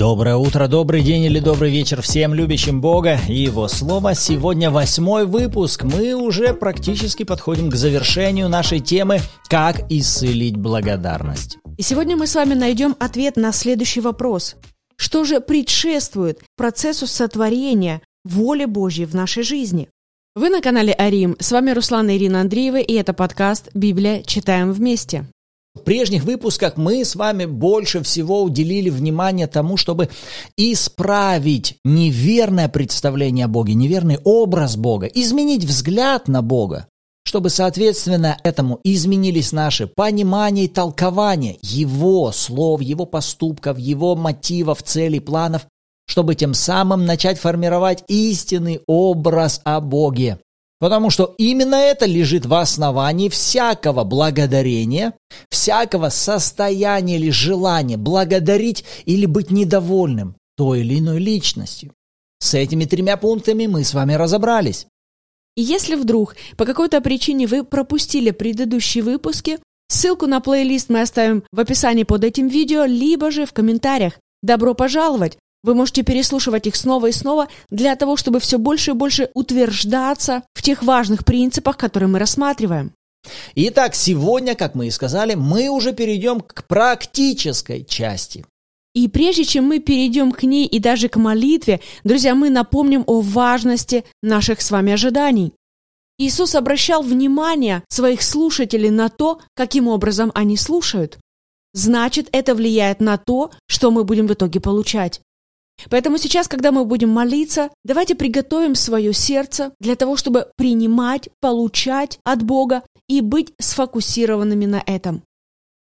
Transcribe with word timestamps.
Доброе 0.00 0.36
утро, 0.36 0.66
добрый 0.66 1.02
день 1.02 1.24
или 1.24 1.40
добрый 1.40 1.70
вечер 1.70 2.00
всем 2.00 2.32
любящим 2.32 2.80
Бога 2.80 3.18
и 3.28 3.34
Его 3.34 3.68
Слово. 3.68 4.14
Сегодня 4.14 4.70
восьмой 4.70 5.26
выпуск. 5.26 5.84
Мы 5.84 6.14
уже 6.14 6.54
практически 6.54 7.24
подходим 7.24 7.68
к 7.68 7.74
завершению 7.74 8.48
нашей 8.48 8.80
темы 8.80 9.20
«Как 9.50 9.82
исцелить 9.90 10.56
благодарность». 10.56 11.58
И 11.76 11.82
сегодня 11.82 12.16
мы 12.16 12.26
с 12.26 12.34
вами 12.34 12.54
найдем 12.54 12.96
ответ 12.98 13.36
на 13.36 13.52
следующий 13.52 14.00
вопрос. 14.00 14.56
Что 14.96 15.24
же 15.24 15.42
предшествует 15.42 16.40
процессу 16.56 17.06
сотворения 17.06 18.00
воли 18.24 18.64
Божьей 18.64 19.04
в 19.04 19.14
нашей 19.14 19.42
жизни? 19.42 19.90
Вы 20.34 20.48
на 20.48 20.62
канале 20.62 20.94
Арим. 20.94 21.36
С 21.38 21.52
вами 21.52 21.72
Руслана 21.72 22.16
Ирина 22.16 22.40
Андреева, 22.40 22.78
и 22.78 22.94
это 22.94 23.12
подкаст 23.12 23.68
«Библия. 23.74 24.22
Читаем 24.22 24.72
вместе». 24.72 25.26
В 25.74 25.82
прежних 25.82 26.24
выпусках 26.24 26.76
мы 26.76 27.04
с 27.04 27.14
вами 27.14 27.44
больше 27.44 28.02
всего 28.02 28.42
уделили 28.42 28.90
внимание 28.90 29.46
тому, 29.46 29.76
чтобы 29.76 30.08
исправить 30.56 31.76
неверное 31.84 32.68
представление 32.68 33.44
о 33.44 33.48
Боге, 33.48 33.74
неверный 33.74 34.18
образ 34.24 34.76
Бога, 34.76 35.06
изменить 35.06 35.64
взгляд 35.64 36.26
на 36.26 36.42
Бога, 36.42 36.88
чтобы, 37.24 37.50
соответственно, 37.50 38.36
этому 38.42 38.80
изменились 38.82 39.52
наши 39.52 39.86
понимания 39.86 40.64
и 40.64 40.68
толкования 40.68 41.56
Его 41.62 42.32
слов, 42.32 42.80
Его 42.80 43.06
поступков, 43.06 43.78
Его 43.78 44.16
мотивов, 44.16 44.82
целей, 44.82 45.20
планов, 45.20 45.66
чтобы 46.08 46.34
тем 46.34 46.52
самым 46.52 47.06
начать 47.06 47.38
формировать 47.38 48.02
истинный 48.08 48.80
образ 48.88 49.60
о 49.62 49.80
Боге. 49.80 50.40
Потому 50.80 51.10
что 51.10 51.34
именно 51.36 51.74
это 51.74 52.06
лежит 52.06 52.46
в 52.46 52.54
основании 52.54 53.28
всякого 53.28 54.02
благодарения, 54.02 55.12
всякого 55.50 56.08
состояния 56.08 57.16
или 57.16 57.30
желания 57.30 57.98
благодарить 57.98 58.84
или 59.04 59.26
быть 59.26 59.50
недовольным 59.50 60.36
той 60.56 60.80
или 60.80 60.98
иной 60.98 61.18
личностью. 61.18 61.92
С 62.38 62.54
этими 62.54 62.86
тремя 62.86 63.18
пунктами 63.18 63.66
мы 63.66 63.84
с 63.84 63.92
вами 63.92 64.14
разобрались. 64.14 64.86
И 65.54 65.62
если 65.62 65.96
вдруг 65.96 66.34
по 66.56 66.64
какой-то 66.64 67.02
причине 67.02 67.46
вы 67.46 67.62
пропустили 67.62 68.30
предыдущие 68.30 69.04
выпуски, 69.04 69.58
ссылку 69.88 70.26
на 70.26 70.40
плейлист 70.40 70.88
мы 70.88 71.02
оставим 71.02 71.44
в 71.52 71.60
описании 71.60 72.04
под 72.04 72.24
этим 72.24 72.48
видео, 72.48 72.84
либо 72.84 73.30
же 73.30 73.44
в 73.44 73.52
комментариях. 73.52 74.14
Добро 74.42 74.72
пожаловать! 74.72 75.36
Вы 75.62 75.74
можете 75.74 76.02
переслушивать 76.02 76.66
их 76.66 76.76
снова 76.76 77.06
и 77.08 77.12
снова 77.12 77.48
для 77.70 77.94
того, 77.96 78.16
чтобы 78.16 78.40
все 78.40 78.58
больше 78.58 78.92
и 78.92 78.94
больше 78.94 79.30
утверждаться 79.34 80.42
в 80.54 80.62
тех 80.62 80.82
важных 80.82 81.24
принципах, 81.24 81.76
которые 81.76 82.08
мы 82.08 82.18
рассматриваем. 82.18 82.92
Итак, 83.54 83.94
сегодня, 83.94 84.54
как 84.54 84.74
мы 84.74 84.86
и 84.86 84.90
сказали, 84.90 85.34
мы 85.34 85.68
уже 85.68 85.92
перейдем 85.92 86.40
к 86.40 86.64
практической 86.66 87.84
части. 87.84 88.46
И 88.94 89.08
прежде 89.08 89.44
чем 89.44 89.66
мы 89.66 89.78
перейдем 89.78 90.32
к 90.32 90.42
ней 90.42 90.66
и 90.66 90.78
даже 90.78 91.08
к 91.08 91.16
молитве, 91.16 91.80
друзья, 92.02 92.34
мы 92.34 92.50
напомним 92.50 93.04
о 93.06 93.20
важности 93.20 94.04
наших 94.22 94.62
с 94.62 94.70
вами 94.70 94.92
ожиданий. 94.92 95.52
Иисус 96.18 96.54
обращал 96.54 97.02
внимание 97.02 97.82
своих 97.88 98.22
слушателей 98.22 98.90
на 98.90 99.08
то, 99.08 99.40
каким 99.54 99.88
образом 99.88 100.32
они 100.34 100.56
слушают. 100.56 101.18
Значит, 101.72 102.28
это 102.32 102.54
влияет 102.54 103.00
на 103.00 103.16
то, 103.16 103.52
что 103.68 103.90
мы 103.90 104.04
будем 104.04 104.26
в 104.26 104.32
итоге 104.32 104.60
получать. 104.60 105.20
Поэтому 105.88 106.18
сейчас, 106.18 106.48
когда 106.48 106.72
мы 106.72 106.84
будем 106.84 107.08
молиться, 107.08 107.70
давайте 107.84 108.14
приготовим 108.14 108.74
свое 108.74 109.12
сердце 109.12 109.72
для 109.80 109.96
того, 109.96 110.16
чтобы 110.16 110.48
принимать, 110.56 111.28
получать 111.40 112.18
от 112.24 112.42
Бога 112.42 112.82
и 113.08 113.20
быть 113.20 113.52
сфокусированными 113.58 114.66
на 114.66 114.82
этом. 114.84 115.22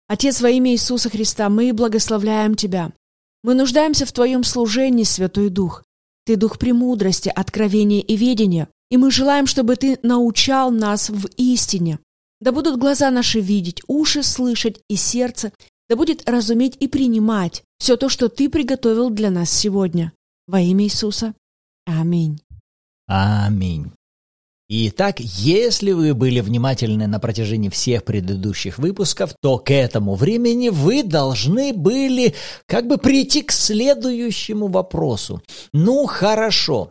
Отец, 0.09 0.41
во 0.41 0.51
имя 0.51 0.73
Иисуса 0.73 1.11
Христа, 1.11 1.49
мы 1.49 1.73
благословляем 1.73 2.55
Тебя. 2.55 2.93
Мы 3.43 3.55
нуждаемся 3.55 4.07
в 4.07 4.13
Твоем 4.13 4.45
служении, 4.45 5.05
Святой 5.05 5.49
Дух. 5.49 5.85
Ты 6.25 6.37
Дух 6.37 6.59
премудрости, 6.59 7.33
откровения 7.35 8.01
и 8.01 8.17
ведения. 8.17 8.69
И 8.91 8.97
мы 8.97 9.11
желаем, 9.11 9.47
чтобы 9.47 9.77
Ты 9.77 9.99
научал 10.03 10.71
нас 10.71 11.11
в 11.11 11.27
истине. 11.37 11.99
Да 12.41 12.53
будут 12.53 12.79
глаза 12.79 13.11
наши 13.11 13.41
видеть, 13.41 13.83
уши 13.87 14.23
слышать 14.23 14.81
и 14.89 14.97
сердце 14.97 15.53
да 15.93 15.97
будет 15.97 16.27
разуметь 16.27 16.79
и 16.81 16.89
принимать 16.89 17.65
все 17.77 17.99
то, 17.99 18.09
что 18.09 18.31
Ты 18.31 18.49
приготовил 18.49 19.11
для 19.11 19.31
нас 19.31 19.51
сегодня. 19.51 20.15
Во 20.47 20.59
имя 20.59 20.87
Иисуса. 20.87 21.35
Аминь. 21.85 22.41
Аминь. 23.07 23.93
Итак, 24.71 25.21
если 25.21 25.93
вы 25.93 26.15
были 26.15 26.41
внимательны 26.41 27.07
на 27.07 27.21
протяжении 27.21 27.69
всех 27.69 28.05
предыдущих 28.05 28.79
выпусков, 28.79 29.35
то 29.43 29.59
к 29.59 29.71
этому 29.71 30.15
времени 30.15 30.71
вы 30.71 31.03
должны 31.03 31.75
были 31.75 32.35
как 32.65 32.87
бы 32.87 32.97
прийти 32.97 33.43
к 33.43 33.53
следующему 33.53 34.69
вопросу. 34.69 35.43
Ну 35.75 36.07
хорошо, 36.07 36.91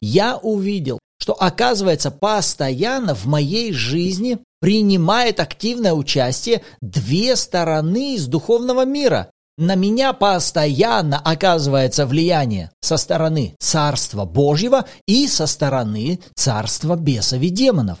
я 0.00 0.38
увидел, 0.38 0.98
что 1.20 1.34
оказывается 1.34 2.10
постоянно 2.10 3.14
в 3.14 3.26
моей 3.26 3.74
жизни 3.74 4.38
принимает 4.66 5.38
активное 5.38 5.92
участие 5.92 6.60
две 6.80 7.36
стороны 7.36 8.16
из 8.16 8.26
духовного 8.26 8.84
мира. 8.84 9.30
На 9.56 9.76
меня 9.76 10.12
постоянно 10.12 11.20
оказывается 11.20 12.04
влияние 12.04 12.72
со 12.80 12.96
стороны 12.96 13.54
Царства 13.60 14.24
Божьего 14.24 14.84
и 15.06 15.28
со 15.28 15.46
стороны 15.46 16.18
Царства 16.34 16.96
бесов 16.96 17.42
и 17.42 17.50
демонов 17.50 17.98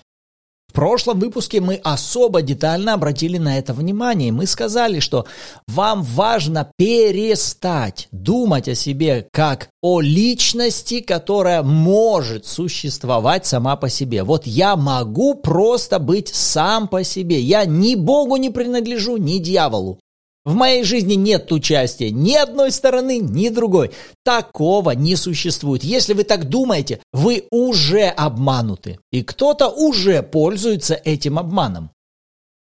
прошлом 0.76 1.18
выпуске 1.18 1.62
мы 1.62 1.80
особо 1.82 2.42
детально 2.42 2.92
обратили 2.92 3.38
на 3.38 3.58
это 3.58 3.72
внимание. 3.72 4.30
Мы 4.30 4.46
сказали, 4.46 5.00
что 5.00 5.24
вам 5.66 6.02
важно 6.02 6.70
перестать 6.76 8.08
думать 8.12 8.68
о 8.68 8.74
себе 8.74 9.26
как 9.32 9.70
о 9.80 10.02
личности, 10.02 11.00
которая 11.00 11.62
может 11.62 12.44
существовать 12.44 13.46
сама 13.46 13.76
по 13.76 13.88
себе. 13.88 14.22
Вот 14.22 14.46
я 14.46 14.76
могу 14.76 15.34
просто 15.34 15.98
быть 15.98 16.28
сам 16.28 16.88
по 16.88 17.02
себе. 17.02 17.40
Я 17.40 17.64
ни 17.64 17.94
Богу 17.94 18.36
не 18.36 18.50
принадлежу, 18.50 19.16
ни 19.16 19.38
дьяволу. 19.38 19.98
В 20.46 20.54
моей 20.54 20.84
жизни 20.84 21.14
нет 21.14 21.50
участия 21.50 22.12
ни 22.12 22.34
одной 22.34 22.70
стороны, 22.70 23.18
ни 23.18 23.48
другой. 23.48 23.90
Такого 24.24 24.92
не 24.92 25.16
существует. 25.16 25.82
Если 25.82 26.14
вы 26.14 26.22
так 26.22 26.48
думаете, 26.48 27.00
вы 27.12 27.48
уже 27.50 28.06
обмануты. 28.06 29.00
И 29.10 29.24
кто-то 29.24 29.68
уже 29.68 30.22
пользуется 30.22 30.94
этим 30.94 31.40
обманом. 31.40 31.90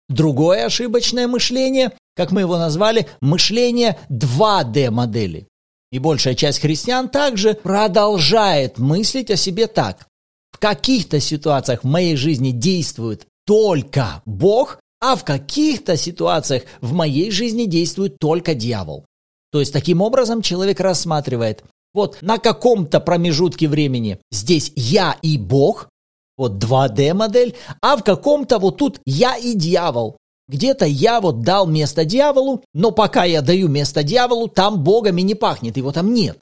Другое 0.09 0.65
ошибочное 0.65 1.29
мышление, 1.29 1.93
как 2.17 2.33
мы 2.33 2.41
его 2.41 2.57
назвали, 2.57 3.07
мышление 3.21 3.99
2D 4.11 4.91
модели. 4.91 5.47
И 5.93 5.99
большая 5.99 6.35
часть 6.35 6.61
христиан 6.61 7.11
также 7.11 7.53
продолжает 7.53 8.79
мыслить 8.79 9.31
о 9.31 9.37
себе 9.37 9.67
так. 9.67 10.07
В 10.53 10.59
каких-то 10.59 11.21
ситуациях 11.21 11.85
в 11.85 11.87
моей 11.87 12.17
жизни 12.17 12.51
действует 12.51 13.27
только 13.45 14.23
Бог, 14.25 14.81
а 15.01 15.17
в 15.17 15.25
каких-то 15.25 15.97
ситуациях 15.97 16.65
в 16.81 16.93
моей 16.93 17.31
жизни 17.31 17.65
действует 17.65 18.19
только 18.19 18.55
дьявол. 18.55 19.05
То 19.51 19.61
есть 19.61 19.73
таким 19.73 20.01
образом 20.03 20.43
человек 20.43 20.81
рассматривает, 20.81 21.65
вот 21.95 22.19
на 22.21 22.39
каком-то 22.39 23.01
промежутке 23.01 23.67
времени 23.67 24.19
здесь 24.31 24.73
я 24.77 25.17
и 25.23 25.39
Бог, 25.39 25.89
вот 26.37 26.63
2D 26.63 27.15
модель, 27.15 27.57
а 27.81 27.97
в 27.97 28.05
каком-то 28.05 28.59
вот 28.59 28.77
тут 28.77 29.01
я 29.07 29.37
и 29.37 29.55
дьявол. 29.55 30.17
Где-то 30.49 30.87
я 30.87 31.21
вот 31.21 31.43
дал 31.43 31.67
место 31.67 32.05
дьяволу, 32.05 32.63
но 32.73 32.91
пока 32.91 33.25
я 33.25 33.43
даю 33.43 33.69
место 33.69 34.03
дьяволу, 34.03 34.49
там 34.49 34.83
Богами 34.83 35.21
не 35.21 35.35
пахнет, 35.35 35.77
его 35.77 35.93
там 35.93 36.15
нет. 36.15 36.39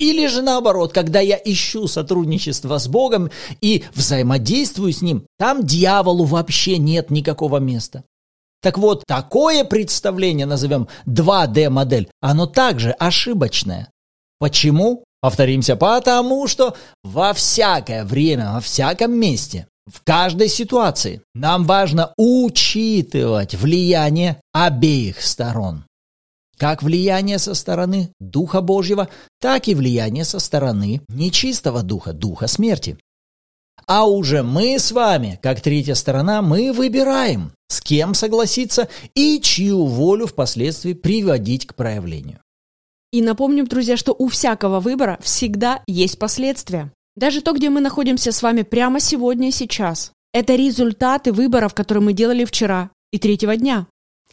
Или 0.00 0.26
же 0.28 0.40
наоборот, 0.40 0.92
когда 0.94 1.20
я 1.20 1.38
ищу 1.44 1.86
сотрудничество 1.86 2.78
с 2.78 2.88
Богом 2.88 3.30
и 3.60 3.84
взаимодействую 3.94 4.92
с 4.94 5.02
Ним, 5.02 5.26
там 5.38 5.64
дьяволу 5.64 6.24
вообще 6.24 6.78
нет 6.78 7.10
никакого 7.10 7.58
места. 7.58 8.02
Так 8.62 8.78
вот, 8.78 9.04
такое 9.06 9.62
представление, 9.62 10.46
назовем 10.46 10.88
2D-модель, 11.06 12.08
оно 12.20 12.46
также 12.46 12.92
ошибочное. 12.92 13.90
Почему? 14.38 15.04
Повторимся, 15.20 15.76
потому 15.76 16.48
что 16.48 16.74
во 17.04 17.34
всякое 17.34 18.04
время, 18.04 18.54
во 18.54 18.60
всяком 18.60 19.12
месте, 19.12 19.66
в 19.86 20.02
каждой 20.02 20.48
ситуации 20.48 21.20
нам 21.34 21.64
важно 21.64 22.14
учитывать 22.16 23.54
влияние 23.54 24.40
обеих 24.54 25.20
сторон. 25.20 25.84
Как 26.60 26.82
влияние 26.82 27.38
со 27.38 27.54
стороны 27.54 28.12
Духа 28.20 28.60
Божьего, 28.60 29.08
так 29.40 29.66
и 29.66 29.74
влияние 29.74 30.24
со 30.24 30.38
стороны 30.38 31.00
нечистого 31.08 31.82
Духа, 31.82 32.12
Духа 32.12 32.48
смерти. 32.48 32.98
А 33.86 34.06
уже 34.06 34.42
мы 34.42 34.78
с 34.78 34.92
вами, 34.92 35.40
как 35.42 35.62
третья 35.62 35.94
сторона, 35.94 36.42
мы 36.42 36.74
выбираем, 36.74 37.52
с 37.68 37.80
кем 37.80 38.12
согласиться 38.12 38.90
и 39.14 39.40
чью 39.40 39.86
волю 39.86 40.26
впоследствии 40.26 40.92
приводить 40.92 41.66
к 41.66 41.74
проявлению. 41.74 42.40
И 43.10 43.22
напомним, 43.22 43.66
друзья, 43.66 43.96
что 43.96 44.14
у 44.16 44.28
всякого 44.28 44.80
выбора 44.80 45.18
всегда 45.22 45.82
есть 45.86 46.18
последствия. 46.18 46.92
Даже 47.16 47.40
то, 47.40 47.54
где 47.54 47.70
мы 47.70 47.80
находимся 47.80 48.32
с 48.32 48.42
вами 48.42 48.64
прямо 48.64 49.00
сегодня 49.00 49.48
и 49.48 49.52
сейчас. 49.52 50.12
Это 50.34 50.56
результаты 50.56 51.32
выборов, 51.32 51.72
которые 51.72 52.04
мы 52.04 52.12
делали 52.12 52.44
вчера 52.44 52.90
и 53.12 53.18
третьего 53.18 53.56
дня. 53.56 53.86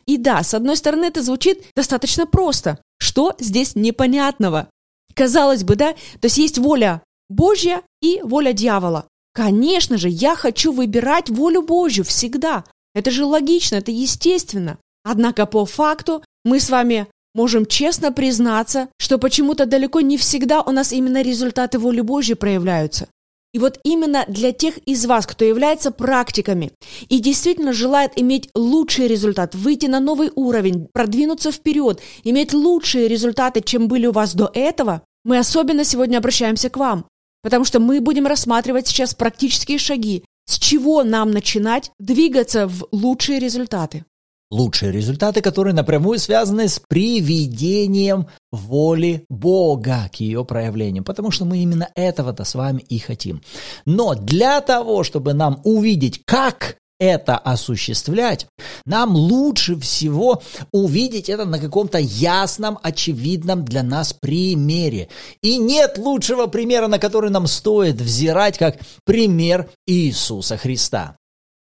И 0.07 0.17
да, 0.17 0.41
с 0.41 0.53
одной 0.53 0.77
стороны, 0.77 1.05
это 1.05 1.21
звучит 1.21 1.63
достаточно 1.75 2.25
просто. 2.25 2.79
Что 2.97 3.35
здесь 3.39 3.75
непонятного? 3.75 4.69
Казалось 5.13 5.63
бы, 5.63 5.75
да? 5.75 5.93
То 5.93 6.25
есть 6.25 6.37
есть 6.37 6.57
воля 6.57 7.03
Божья 7.29 7.81
и 8.01 8.21
воля 8.23 8.53
дьявола. 8.53 9.07
Конечно 9.33 9.97
же, 9.97 10.09
я 10.09 10.35
хочу 10.35 10.71
выбирать 10.71 11.29
волю 11.29 11.61
Божью 11.61 12.03
всегда. 12.05 12.63
Это 12.95 13.11
же 13.11 13.25
логично, 13.25 13.75
это 13.75 13.91
естественно. 13.91 14.79
Однако 15.03 15.45
по 15.45 15.65
факту 15.65 16.23
мы 16.43 16.59
с 16.59 16.69
вами 16.69 17.07
можем 17.35 17.65
честно 17.65 18.11
признаться, 18.11 18.89
что 18.97 19.19
почему-то 19.19 19.65
далеко 19.65 20.01
не 20.01 20.17
всегда 20.17 20.61
у 20.61 20.71
нас 20.71 20.91
именно 20.91 21.21
результаты 21.21 21.77
воли 21.77 22.01
Божьей 22.01 22.35
проявляются. 22.35 23.09
И 23.53 23.59
вот 23.59 23.79
именно 23.83 24.25
для 24.27 24.51
тех 24.51 24.77
из 24.79 25.05
вас, 25.05 25.25
кто 25.25 25.45
является 25.45 25.91
практиками 25.91 26.71
и 27.07 27.19
действительно 27.19 27.73
желает 27.73 28.11
иметь 28.15 28.49
лучший 28.53 29.07
результат, 29.07 29.55
выйти 29.55 29.85
на 29.85 29.99
новый 29.99 30.31
уровень, 30.35 30.87
продвинуться 30.93 31.51
вперед, 31.51 32.01
иметь 32.23 32.53
лучшие 32.53 33.07
результаты, 33.07 33.61
чем 33.61 33.87
были 33.87 34.05
у 34.05 34.11
вас 34.11 34.35
до 34.35 34.51
этого, 34.53 35.01
мы 35.23 35.37
особенно 35.37 35.83
сегодня 35.83 36.17
обращаемся 36.17 36.69
к 36.69 36.77
вам, 36.77 37.05
потому 37.41 37.65
что 37.65 37.79
мы 37.79 38.01
будем 38.01 38.27
рассматривать 38.27 38.87
сейчас 38.87 39.13
практические 39.13 39.77
шаги, 39.77 40.23
с 40.45 40.57
чего 40.59 41.03
нам 41.03 41.31
начинать 41.31 41.91
двигаться 41.99 42.67
в 42.67 42.87
лучшие 42.91 43.39
результаты. 43.39 44.05
Лучшие 44.49 44.93
результаты, 44.93 45.41
которые 45.41 45.73
напрямую 45.73 46.19
связаны 46.19 46.69
с 46.69 46.79
приведением 46.79 48.27
воли 48.51 49.25
Бога 49.29 50.09
к 50.11 50.21
ее 50.21 50.45
проявлению, 50.45 51.03
потому 51.03 51.31
что 51.31 51.43
мы 51.43 51.57
именно 51.57 51.89
этого-то 51.95 52.45
с 52.45 52.55
вами 52.55 52.81
и 52.87 52.97
хотим. 52.97 53.41
Но 53.85 54.15
для 54.15 54.61
того, 54.61 55.03
чтобы 55.03 55.33
нам 55.33 55.59
увидеть, 55.65 56.21
как 56.25 56.77
это 56.99 57.37
осуществлять, 57.37 58.47
нам 58.85 59.15
лучше 59.15 59.77
всего 59.79 60.41
увидеть 60.71 61.29
это 61.29 61.45
на 61.45 61.59
каком-то 61.59 61.97
ясном, 61.99 62.79
очевидном 62.81 63.65
для 63.65 63.83
нас 63.83 64.13
примере. 64.13 65.09
И 65.41 65.57
нет 65.57 65.97
лучшего 65.97 66.47
примера, 66.47 66.87
на 66.87 66.99
который 66.99 67.29
нам 67.29 67.47
стоит 67.47 67.95
взирать, 68.01 68.57
как 68.57 68.77
пример 69.05 69.69
Иисуса 69.85 70.57
Христа. 70.57 71.17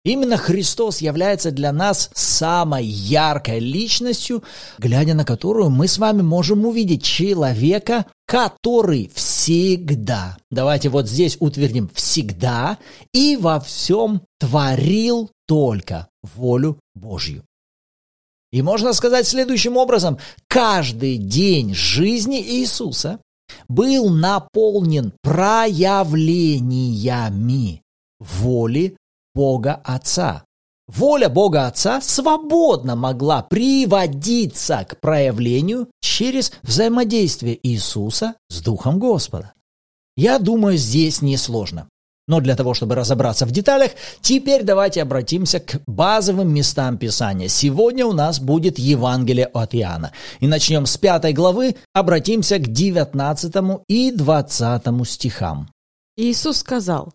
Именно 0.03 0.38
Христос 0.38 1.00
является 1.00 1.51
для 1.51 1.71
нас 1.71 2.09
самой 2.15 2.86
яркой 2.86 3.59
личностью, 3.59 4.44
глядя 4.80 5.13
на 5.13 5.25
которую 5.25 5.69
мы 5.69 5.88
с 5.88 6.00
вами 6.00 6.24
можем 6.24 6.65
увидеть 6.65 7.03
человека, 7.03 8.07
который 8.25 9.12
всегда, 9.13 10.38
давайте 10.50 10.89
вот 10.89 11.07
здесь 11.07 11.38
утвердим, 11.39 11.88
всегда 11.94 12.80
и 13.13 13.36
во 13.36 13.59
всем 13.59 14.24
творил 14.39 15.30
только 15.45 16.07
волю 16.24 16.80
Божью. 16.95 17.44
И 18.51 18.63
можно 18.63 18.94
сказать 18.94 19.27
следующим 19.27 19.77
образом, 19.77 20.18
каждый 20.47 21.18
день 21.18 21.75
жизни 21.75 22.42
Иисуса 22.42 23.19
был 23.68 24.09
наполнен 24.09 25.13
проявлениями 25.21 27.83
воли 28.19 28.95
Бога 29.33 29.81
Отца. 29.83 30.44
Воля 30.88 31.30
Бога 31.30 31.68
Отца 31.68 32.01
свободно 32.01 32.95
могла 32.95 33.44
приводиться 33.44 34.86
к 34.89 35.00
проявлению 35.00 35.88
через 36.01 36.51
взаимодействие 36.63 37.57
Иисуса 37.66 38.36
с 38.50 38.62
Духом 38.62 39.00
Господа. 39.00 39.54
Я 40.18 40.38
думаю, 40.38 40.78
здесь 40.78 41.22
несложно. 41.22 41.88
Но 42.28 42.39
для 42.39 42.56
того, 42.56 42.74
чтобы 42.74 42.95
разобраться 42.95 43.45
в 43.45 43.51
деталях, 43.51 43.92
теперь 44.22 44.63
давайте 44.63 45.01
обратимся 45.01 45.60
к 45.60 45.81
базовым 45.88 46.54
местам 46.54 46.98
Писания. 46.98 47.48
Сегодня 47.48 48.06
у 48.06 48.13
нас 48.13 48.39
будет 48.39 48.78
Евангелие 48.78 49.48
от 49.48 49.74
Иоанна. 49.75 50.12
И 50.39 50.48
начнем 50.48 50.86
с 50.86 50.98
пятой 50.98 51.33
главы, 51.33 51.75
обратимся 51.94 52.57
к 52.57 52.68
19 52.68 53.81
и 53.88 54.12
20 54.12 55.07
стихам. 55.10 55.69
Иисус 56.16 56.57
сказал, 56.57 57.13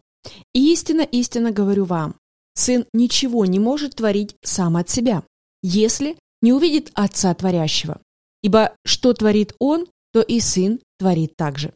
Истинно, 0.55 1.03
истинно 1.03 1.51
говорю 1.51 1.85
вам, 1.85 2.17
сын 2.55 2.87
ничего 2.93 3.45
не 3.47 3.59
может 3.59 3.97
творить 3.97 4.37
сам 4.43 4.77
от 4.77 4.89
себя, 4.89 5.23
если 5.63 6.17
не 6.43 6.53
увидит 6.53 6.91
Отца 6.95 7.35
Творящего. 7.35 8.01
Ибо 8.43 8.77
что 8.85 9.13
творит 9.13 9.55
Он, 9.59 9.87
то 10.13 10.23
и 10.23 10.41
Сын 10.41 10.81
творит 10.99 11.37
также. 11.37 11.73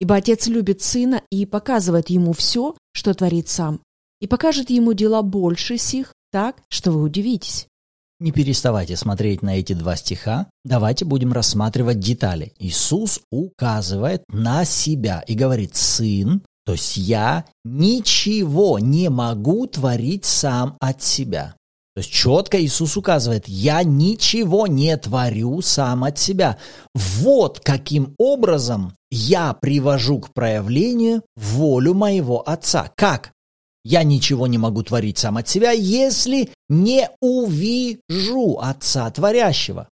Ибо 0.00 0.16
Отец 0.16 0.46
любит 0.46 0.82
Сына 0.82 1.22
и 1.30 1.46
показывает 1.46 2.10
Ему 2.10 2.32
все, 2.32 2.76
что 2.92 3.14
творит 3.14 3.48
Сам, 3.48 3.80
и 4.20 4.26
покажет 4.26 4.70
Ему 4.70 4.92
дела 4.92 5.22
больше 5.22 5.78
сих, 5.78 6.12
так, 6.32 6.56
что 6.68 6.90
вы 6.90 7.02
удивитесь. 7.02 7.68
Не 8.20 8.32
переставайте 8.32 8.96
смотреть 8.96 9.42
на 9.42 9.58
эти 9.58 9.72
два 9.72 9.96
стиха. 9.96 10.48
Давайте 10.64 11.04
будем 11.04 11.32
рассматривать 11.32 12.00
детали. 12.00 12.52
Иисус 12.58 13.20
указывает 13.30 14.22
на 14.28 14.64
себя 14.64 15.22
и 15.26 15.34
говорит, 15.34 15.76
«Сын 15.76 16.42
то 16.64 16.72
есть 16.72 16.96
я 16.96 17.44
ничего 17.64 18.78
не 18.78 19.10
могу 19.10 19.66
творить 19.66 20.24
сам 20.24 20.76
от 20.80 21.02
себя. 21.02 21.54
То 21.94 22.00
есть 22.00 22.10
четко 22.10 22.60
Иисус 22.60 22.96
указывает, 22.96 23.46
я 23.46 23.84
ничего 23.84 24.66
не 24.66 24.96
творю 24.96 25.60
сам 25.60 26.02
от 26.02 26.18
себя. 26.18 26.58
Вот 26.94 27.60
каким 27.60 28.14
образом 28.18 28.94
я 29.12 29.52
привожу 29.52 30.18
к 30.18 30.32
проявлению 30.32 31.22
волю 31.36 31.94
моего 31.94 32.42
Отца. 32.48 32.90
Как? 32.96 33.30
Я 33.84 34.02
ничего 34.02 34.46
не 34.48 34.58
могу 34.58 34.82
творить 34.82 35.18
сам 35.18 35.36
от 35.36 35.46
себя, 35.46 35.70
если 35.70 36.50
не 36.68 37.10
увижу 37.20 38.58
Отца 38.60 39.08
Творящего. 39.10 39.88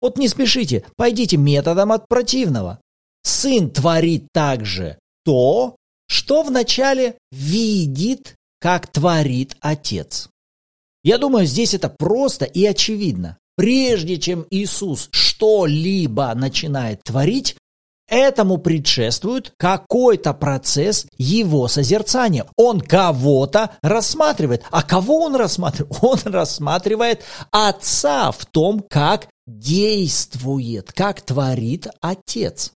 Вот 0.00 0.18
не 0.18 0.28
спешите, 0.28 0.84
пойдите 0.96 1.36
методом 1.36 1.92
от 1.92 2.08
противного. 2.08 2.80
Сын 3.22 3.70
творит 3.70 4.26
также 4.32 4.98
то, 5.24 5.76
что 6.08 6.42
вначале 6.42 7.16
видит, 7.30 8.34
как 8.60 8.86
творит 8.88 9.56
Отец. 9.60 10.28
Я 11.04 11.18
думаю, 11.18 11.46
здесь 11.46 11.74
это 11.74 11.88
просто 11.88 12.44
и 12.44 12.64
очевидно. 12.66 13.38
Прежде 13.56 14.18
чем 14.18 14.46
Иисус 14.50 15.08
что-либо 15.12 16.32
начинает 16.34 17.02
творить, 17.02 17.56
Этому 18.08 18.56
предшествует 18.56 19.52
какой-то 19.58 20.32
процесс 20.32 21.06
его 21.18 21.68
созерцания. 21.68 22.46
Он 22.56 22.80
кого-то 22.80 23.72
рассматривает. 23.82 24.64
А 24.70 24.82
кого 24.82 25.24
он 25.24 25.36
рассматривает? 25.36 25.94
Он 26.02 26.18
рассматривает 26.24 27.22
Отца 27.50 28.32
в 28.32 28.46
том, 28.46 28.82
как 28.88 29.28
действует, 29.46 30.90
как 30.92 31.20
творит 31.20 31.88
Отец. 32.00 32.72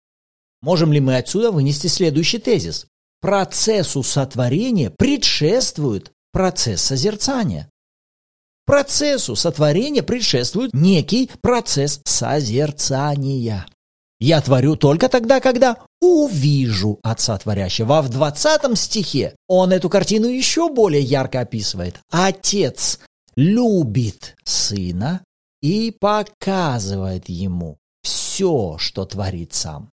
Можем 0.62 0.92
ли 0.92 1.00
мы 1.00 1.18
отсюда 1.18 1.52
вынести 1.52 1.88
следующий 1.88 2.40
тезис? 2.40 2.88
Процессу 3.22 4.04
сотворения 4.04 4.90
предшествует 4.90 6.12
процесс 6.32 6.82
созерцания. 6.82 7.70
Процессу 8.66 9.36
сотворения 9.36 10.04
предшествует 10.04 10.74
некий 10.74 11.32
процесс 11.42 12.02
созерцания. 12.06 13.66
Я 14.20 14.42
творю 14.42 14.76
только 14.76 15.10
тогда, 15.10 15.40
когда 15.40 15.78
увижу 16.02 17.00
Отца 17.02 17.38
Творящего. 17.38 18.00
А 18.00 18.02
в 18.02 18.10
20 18.10 18.78
стихе 18.78 19.36
он 19.48 19.72
эту 19.72 19.90
картину 19.90 20.28
еще 20.28 20.70
более 20.70 21.02
ярко 21.02 21.40
описывает. 21.40 22.00
Отец 22.12 23.00
любит 23.36 24.36
Сына 24.44 25.24
и 25.62 25.96
показывает 25.98 27.30
ему 27.30 27.78
все, 28.04 28.78
что 28.78 29.06
творит 29.06 29.54
сам. 29.54 29.90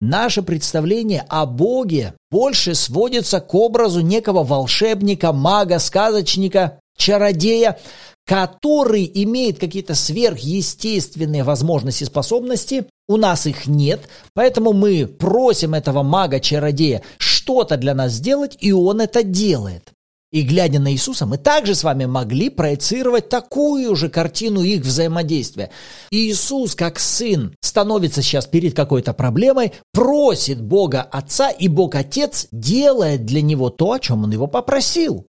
Наше 0.00 0.42
представление 0.42 1.24
о 1.28 1.44
Боге 1.44 2.14
больше 2.30 2.74
сводится 2.74 3.40
к 3.40 3.54
образу 3.54 4.00
некого 4.00 4.44
волшебника, 4.44 5.32
мага, 5.32 5.80
сказочника, 5.80 6.80
чародея, 6.96 7.78
который 8.24 9.10
имеет 9.12 9.58
какие-то 9.58 9.94
сверхъестественные 9.94 11.42
возможности 11.42 12.04
и 12.04 12.06
способности, 12.06 12.86
у 13.08 13.16
нас 13.16 13.46
их 13.46 13.66
нет, 13.66 14.02
поэтому 14.34 14.72
мы 14.72 15.06
просим 15.06 15.74
этого 15.74 16.02
мага-чародея 16.02 17.02
что-то 17.16 17.78
для 17.78 17.94
нас 17.94 18.12
сделать, 18.12 18.56
и 18.60 18.70
он 18.70 19.00
это 19.00 19.22
делает. 19.22 19.92
И 20.30 20.42
глядя 20.42 20.78
на 20.78 20.92
Иисуса, 20.92 21.24
мы 21.24 21.38
также 21.38 21.74
с 21.74 21.84
вами 21.84 22.04
могли 22.04 22.50
проецировать 22.50 23.30
такую 23.30 23.96
же 23.96 24.10
картину 24.10 24.62
их 24.62 24.82
взаимодействия. 24.82 25.70
Иисус, 26.10 26.74
как 26.74 26.98
сын, 26.98 27.54
становится 27.62 28.20
сейчас 28.20 28.46
перед 28.46 28.74
какой-то 28.74 29.14
проблемой, 29.14 29.72
просит 29.94 30.60
Бога 30.60 31.00
Отца, 31.00 31.48
и 31.48 31.68
Бог 31.68 31.94
Отец 31.94 32.48
делает 32.52 33.24
для 33.24 33.40
него 33.40 33.70
то, 33.70 33.92
о 33.92 34.00
чем 34.00 34.24
он 34.24 34.32
его 34.32 34.46
попросил. 34.46 35.24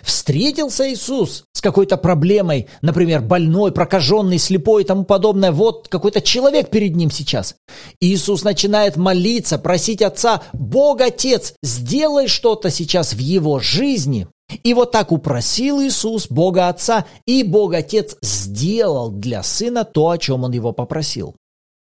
Встретился 0.00 0.90
Иисус 0.90 1.44
с 1.52 1.60
какой-то 1.60 1.96
проблемой, 1.96 2.68
например, 2.80 3.20
больной, 3.20 3.72
прокаженный, 3.72 4.38
слепой 4.38 4.82
и 4.82 4.86
тому 4.86 5.04
подобное. 5.04 5.52
Вот 5.52 5.88
какой-то 5.88 6.20
человек 6.20 6.70
перед 6.70 6.96
ним 6.96 7.10
сейчас. 7.10 7.56
Иисус 8.00 8.42
начинает 8.42 8.96
молиться, 8.96 9.58
просить 9.58 10.02
Отца, 10.02 10.42
Бог 10.52 11.00
Отец, 11.02 11.54
сделай 11.62 12.26
что-то 12.26 12.70
сейчас 12.70 13.12
в 13.12 13.18
его 13.18 13.60
жизни. 13.60 14.26
И 14.62 14.74
вот 14.74 14.92
так 14.92 15.12
упросил 15.12 15.80
Иисус 15.80 16.28
Бога 16.28 16.68
Отца, 16.68 17.06
и 17.26 17.42
Бог 17.42 17.74
Отец 17.74 18.16
сделал 18.22 19.10
для 19.10 19.42
Сына 19.42 19.84
то, 19.84 20.10
о 20.10 20.18
чем 20.18 20.44
Он 20.44 20.52
его 20.52 20.72
попросил. 20.72 21.34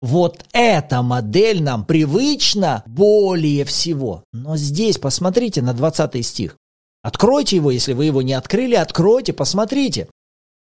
Вот 0.01 0.43
эта 0.53 1.01
модель 1.01 1.63
нам 1.63 1.83
привычна 1.83 2.83
более 2.85 3.65
всего. 3.65 4.23
Но 4.31 4.55
здесь 4.55 4.97
посмотрите 4.97 5.61
на 5.61 5.73
20 5.73 6.25
стих. 6.25 6.55
Откройте 7.01 7.55
его, 7.55 7.71
если 7.71 7.93
вы 7.93 8.05
его 8.05 8.21
не 8.21 8.33
открыли, 8.33 8.75
откройте, 8.75 9.33
посмотрите. 9.33 10.07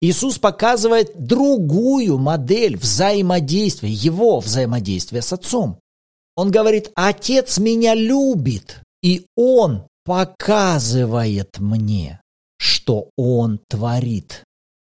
Иисус 0.00 0.38
показывает 0.38 1.12
другую 1.16 2.18
модель 2.18 2.76
взаимодействия, 2.76 3.90
его 3.90 4.40
взаимодействия 4.40 5.20
с 5.20 5.32
Отцом. 5.32 5.78
Он 6.36 6.50
говорит, 6.50 6.92
Отец 6.94 7.58
меня 7.58 7.94
любит, 7.94 8.80
и 9.02 9.26
Он 9.36 9.88
показывает 10.08 11.58
мне, 11.58 12.22
что 12.58 13.10
Он 13.18 13.60
творит. 13.68 14.42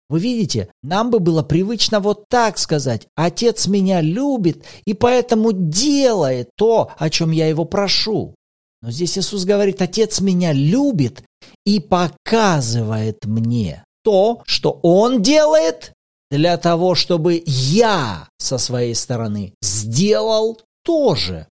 Вы 0.09 0.19
видите, 0.19 0.69
нам 0.81 1.11
бы 1.11 1.19
было 1.19 1.43
привычно 1.43 1.99
вот 1.99 2.27
так 2.29 2.57
сказать. 2.57 3.05
Отец 3.15 3.67
меня 3.67 4.01
любит 4.01 4.63
и 4.85 4.95
поэтому 4.95 5.51
делает 5.53 6.49
то, 6.57 6.91
о 6.97 7.11
чем 7.11 7.29
я 7.29 7.47
его 7.47 7.63
прошу. 7.63 8.33
Но 8.81 8.89
здесь 8.89 9.15
Иисус 9.15 9.45
говорит, 9.45 9.83
Отец 9.83 10.19
меня 10.19 10.51
любит 10.51 11.23
и 11.63 11.79
показывает 11.79 13.25
мне 13.25 13.83
то, 14.03 14.41
что 14.47 14.79
Он 14.81 15.21
делает 15.21 15.93
для 16.31 16.57
того, 16.57 16.95
чтобы 16.95 17.43
я 17.45 18.29
со 18.39 18.57
своей 18.57 18.95
стороны 18.95 19.53
сделал 19.61 20.59
то 20.83 21.13
же. 21.13 21.45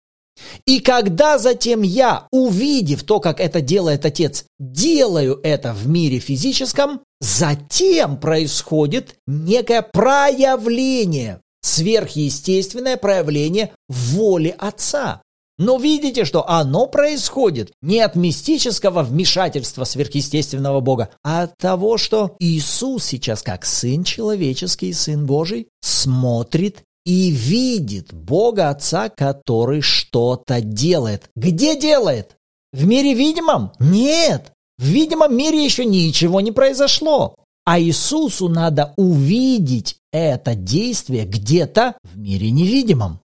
И 0.66 0.80
когда 0.80 1.38
затем 1.38 1.83
я, 1.83 2.26
увидев 2.30 3.02
то, 3.02 3.21
как 3.21 3.40
это 3.40 3.61
делает 3.61 4.04
Отец, 4.04 4.45
делаю 4.59 5.40
это 5.42 5.73
в 5.73 5.87
мире 5.88 6.18
физическом, 6.18 7.00
затем 7.21 8.18
происходит 8.18 9.16
некое 9.26 9.83
проявление, 9.83 11.40
сверхъестественное 11.62 12.97
проявление 12.97 13.73
воли 13.88 14.54
Отца. 14.59 15.23
Но 15.59 15.76
видите, 15.76 16.25
что 16.25 16.49
оно 16.49 16.87
происходит 16.87 17.73
не 17.83 17.99
от 17.99 18.14
мистического 18.14 19.02
вмешательства 19.02 19.83
сверхъестественного 19.83 20.78
Бога, 20.80 21.11
а 21.25 21.42
от 21.42 21.57
того, 21.57 21.99
что 21.99 22.37
Иисус 22.38 23.04
сейчас, 23.04 23.42
как 23.42 23.66
Сын 23.66 24.04
человеческий, 24.04 24.92
Сын 24.92 25.26
Божий, 25.26 25.66
смотрит 25.80 26.85
и 27.09 27.31
видит 27.31 28.12
Бога 28.12 28.69
Отца, 28.69 29.09
который 29.09 29.81
что-то 29.81 30.61
делает. 30.61 31.31
Где 31.35 31.75
делает? 31.75 32.37
В 32.75 32.85
мире 32.85 33.15
видимом? 33.15 33.73
Нет. 33.79 34.53
В 34.77 34.85
видимом 34.85 35.35
мире 35.35 35.65
еще 35.65 35.87
ничего 35.87 36.43
не 36.43 36.53
произошло. 36.53 37.35
А 37.65 37.81
Иисусу 37.81 38.50
надо 38.50 38.93
увидеть 38.99 39.97
это 40.12 40.55
действие 40.55 41.25
где-то 41.25 41.97
в 42.03 42.19
мире 42.19 42.50
невидимом. 42.50 43.21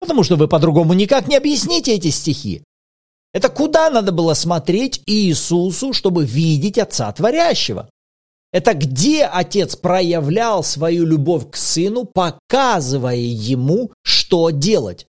Потому 0.00 0.22
что 0.22 0.36
вы 0.36 0.48
по-другому 0.48 0.94
никак 0.94 1.28
не 1.28 1.36
объясните 1.36 1.94
эти 1.94 2.08
стихи. 2.08 2.62
Это 3.34 3.50
куда 3.50 3.90
надо 3.90 4.10
было 4.10 4.32
смотреть 4.32 5.02
Иисусу, 5.04 5.92
чтобы 5.92 6.24
видеть 6.24 6.78
Отца 6.78 7.12
Творящего? 7.12 7.90
Это 8.52 8.74
где 8.74 9.24
отец 9.24 9.76
проявлял 9.76 10.64
свою 10.64 11.04
любовь 11.04 11.50
к 11.50 11.56
сыну, 11.56 12.04
показывая 12.04 13.16
ему, 13.16 13.92
что 14.02 14.50
делать. 14.50 15.06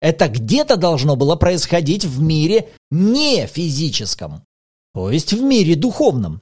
Это 0.00 0.28
где-то 0.28 0.76
должно 0.76 1.14
было 1.14 1.36
происходить 1.36 2.06
в 2.06 2.22
мире 2.22 2.70
не 2.90 3.46
физическом, 3.46 4.44
то 4.94 5.10
есть 5.10 5.34
в 5.34 5.42
мире 5.42 5.76
духовном. 5.76 6.40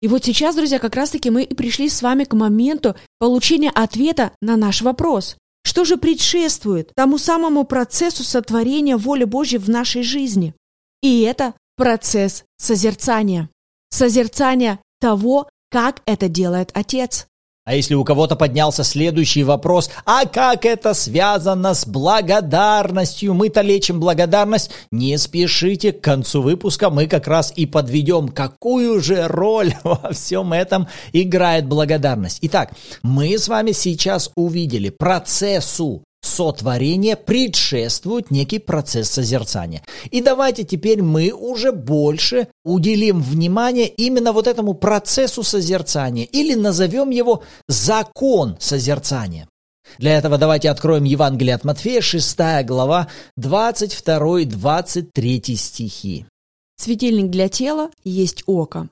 И 0.00 0.08
вот 0.08 0.24
сейчас, 0.24 0.56
друзья, 0.56 0.78
как 0.78 0.94
раз-таки 0.94 1.28
мы 1.28 1.42
и 1.42 1.54
пришли 1.54 1.88
с 1.90 2.00
вами 2.02 2.24
к 2.24 2.32
моменту 2.32 2.94
получения 3.18 3.70
ответа 3.70 4.32
на 4.40 4.56
наш 4.56 4.80
вопрос. 4.80 5.36
Что 5.64 5.84
же 5.84 5.98
предшествует 5.98 6.92
тому 6.94 7.18
самому 7.18 7.64
процессу 7.64 8.24
сотворения 8.24 8.96
воли 8.96 9.24
Божьей 9.24 9.58
в 9.58 9.68
нашей 9.68 10.02
жизни? 10.02 10.54
И 11.02 11.20
это 11.22 11.52
процесс 11.76 12.44
созерцания. 12.56 13.50
Созерцания 13.90 14.80
того, 15.00 15.48
как 15.70 16.02
это 16.06 16.28
делает 16.28 16.70
отец. 16.74 17.26
А 17.68 17.74
если 17.74 17.94
у 17.94 18.02
кого-то 18.02 18.34
поднялся 18.34 18.82
следующий 18.82 19.44
вопрос, 19.44 19.90
а 20.06 20.24
как 20.24 20.64
это 20.64 20.94
связано 20.94 21.74
с 21.74 21.86
благодарностью? 21.86 23.34
Мы-то 23.34 23.60
лечим 23.60 24.00
благодарность. 24.00 24.70
Не 24.90 25.18
спешите, 25.18 25.92
к 25.92 26.00
концу 26.00 26.40
выпуска 26.40 26.88
мы 26.88 27.06
как 27.06 27.26
раз 27.26 27.52
и 27.54 27.66
подведем, 27.66 28.28
какую 28.28 29.02
же 29.02 29.28
роль 29.28 29.74
во 29.84 30.12
всем 30.12 30.54
этом 30.54 30.88
играет 31.12 31.66
благодарность. 31.66 32.38
Итак, 32.40 32.72
мы 33.02 33.36
с 33.36 33.48
вами 33.48 33.72
сейчас 33.72 34.30
увидели 34.34 34.88
процессу 34.88 36.02
сотворение 36.38 37.16
предшествует 37.16 38.30
некий 38.30 38.60
процесс 38.60 39.10
созерцания. 39.10 39.82
И 40.12 40.20
давайте 40.20 40.62
теперь 40.62 41.02
мы 41.02 41.32
уже 41.32 41.72
больше 41.72 42.46
уделим 42.64 43.20
внимание 43.20 43.88
именно 43.88 44.30
вот 44.30 44.46
этому 44.46 44.74
процессу 44.74 45.42
созерцания 45.42 46.26
или 46.26 46.54
назовем 46.54 47.10
его 47.10 47.42
закон 47.66 48.56
созерцания. 48.60 49.48
Для 49.98 50.16
этого 50.16 50.38
давайте 50.38 50.70
откроем 50.70 51.02
Евангелие 51.02 51.56
от 51.56 51.64
Матфея, 51.64 52.00
6 52.00 52.38
глава, 52.64 53.08
22-23 53.36 55.56
стихи. 55.56 56.24
Светильник 56.76 57.30
для 57.30 57.48
тела 57.48 57.90
есть 58.04 58.44
око. 58.46 58.88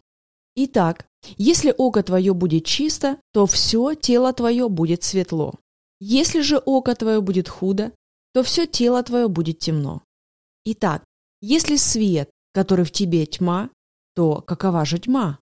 Итак, 0.56 1.06
если 1.36 1.72
око 1.78 2.02
твое 2.02 2.34
будет 2.34 2.64
чисто, 2.64 3.18
то 3.32 3.46
все 3.46 3.94
тело 3.94 4.32
твое 4.32 4.68
будет 4.68 5.04
светло. 5.04 5.54
Если 6.00 6.40
же 6.42 6.58
око 6.58 6.94
твое 6.94 7.20
будет 7.20 7.48
худо, 7.48 7.92
то 8.34 8.42
все 8.42 8.66
тело 8.66 9.02
твое 9.02 9.28
будет 9.28 9.58
темно. 9.58 10.02
Итак, 10.64 11.04
если 11.40 11.76
свет, 11.76 12.30
который 12.52 12.84
в 12.84 12.90
тебе 12.90 13.24
тьма, 13.24 13.70
то 14.14 14.40
какова 14.40 14.84
же 14.84 14.98
тьма? 14.98 15.38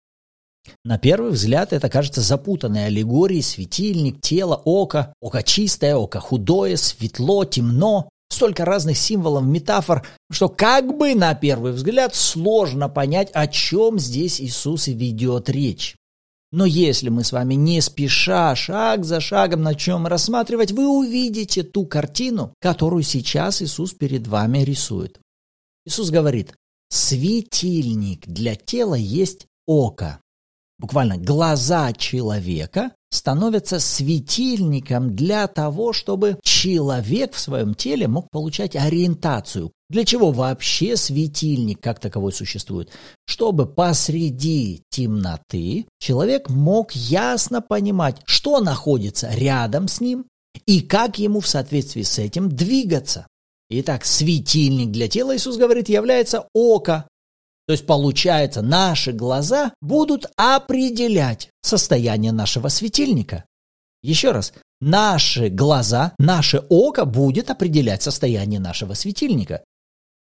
На 0.85 0.99
первый 0.99 1.30
взгляд 1.30 1.73
это 1.73 1.88
кажется 1.88 2.21
запутанной 2.21 2.87
аллегорией 2.87 3.42
светильник, 3.42 4.21
тело, 4.21 4.61
око, 4.64 5.14
око 5.21 5.42
чистое, 5.42 5.97
око 5.97 6.21
худое, 6.21 6.76
светло, 6.76 7.45
темно. 7.45 8.09
Столько 8.28 8.64
разных 8.64 8.97
символов, 8.97 9.45
метафор, 9.45 10.07
что 10.30 10.49
как 10.49 10.97
бы 10.97 11.14
на 11.16 11.35
первый 11.35 11.73
взгляд 11.73 12.14
сложно 12.14 12.88
понять, 12.88 13.30
о 13.33 13.49
чем 13.49 13.99
здесь 13.99 14.40
Иисус 14.40 14.87
ведет 14.87 15.49
речь. 15.50 15.97
Но 16.52 16.64
если 16.64 17.11
мы 17.11 17.23
с 17.23 17.30
вами 17.30 17.54
не 17.54 17.80
спеша, 17.80 18.57
шаг 18.57 19.04
за 19.04 19.21
шагом 19.21 19.62
начнем 19.62 20.07
рассматривать, 20.07 20.73
вы 20.73 20.88
увидите 20.88 21.62
ту 21.62 21.87
картину, 21.87 22.54
которую 22.61 23.04
сейчас 23.04 23.62
Иисус 23.62 23.92
перед 23.92 24.26
вами 24.26 24.59
рисует. 24.59 25.21
Иисус 25.87 26.11
говорит, 26.11 26.54
светильник 26.88 28.26
для 28.26 28.57
тела 28.57 28.97
есть 28.97 29.47
око. 29.66 30.21
Буквально 30.78 31.19
глаза 31.19 31.92
человека 31.92 32.92
становятся 33.11 33.78
светильником 33.78 35.14
для 35.14 35.47
того, 35.47 35.92
чтобы 35.92 36.38
человек 36.42 37.35
в 37.35 37.38
своем 37.38 37.75
теле 37.75 38.09
мог 38.09 38.28
получать 38.30 38.75
ориентацию, 38.75 39.73
для 39.90 40.04
чего 40.04 40.30
вообще 40.30 40.97
светильник 40.97 41.80
как 41.80 41.99
таковой 41.99 42.32
существует? 42.32 42.90
Чтобы 43.26 43.66
посреди 43.66 44.85
темноты 44.88 45.87
человек 45.99 46.49
мог 46.49 46.92
ясно 46.92 47.61
понимать, 47.61 48.18
что 48.25 48.61
находится 48.61 49.28
рядом 49.35 49.88
с 49.88 50.00
ним 50.00 50.26
и 50.64 50.80
как 50.80 51.18
ему 51.18 51.40
в 51.40 51.49
соответствии 51.49 52.02
с 52.02 52.20
этим 52.20 52.49
двигаться. 52.49 53.26
Итак, 53.68 54.04
светильник 54.04 54.92
для 54.92 55.09
тела, 55.09 55.35
Иисус 55.35 55.56
говорит, 55.56 55.88
является 55.88 56.47
око. 56.54 57.09
То 57.66 57.73
есть, 57.73 57.85
получается, 57.85 58.62
наши 58.62 59.11
глаза 59.11 59.75
будут 59.80 60.26
определять 60.37 61.50
состояние 61.62 62.30
нашего 62.30 62.68
светильника. 62.68 63.44
Еще 64.02 64.30
раз, 64.30 64.52
наши 64.80 65.49
глаза, 65.49 66.14
наше 66.20 66.64
око 66.68 67.04
будет 67.04 67.50
определять 67.50 68.02
состояние 68.02 68.61
нашего 68.61 68.94
светильника. 68.94 69.64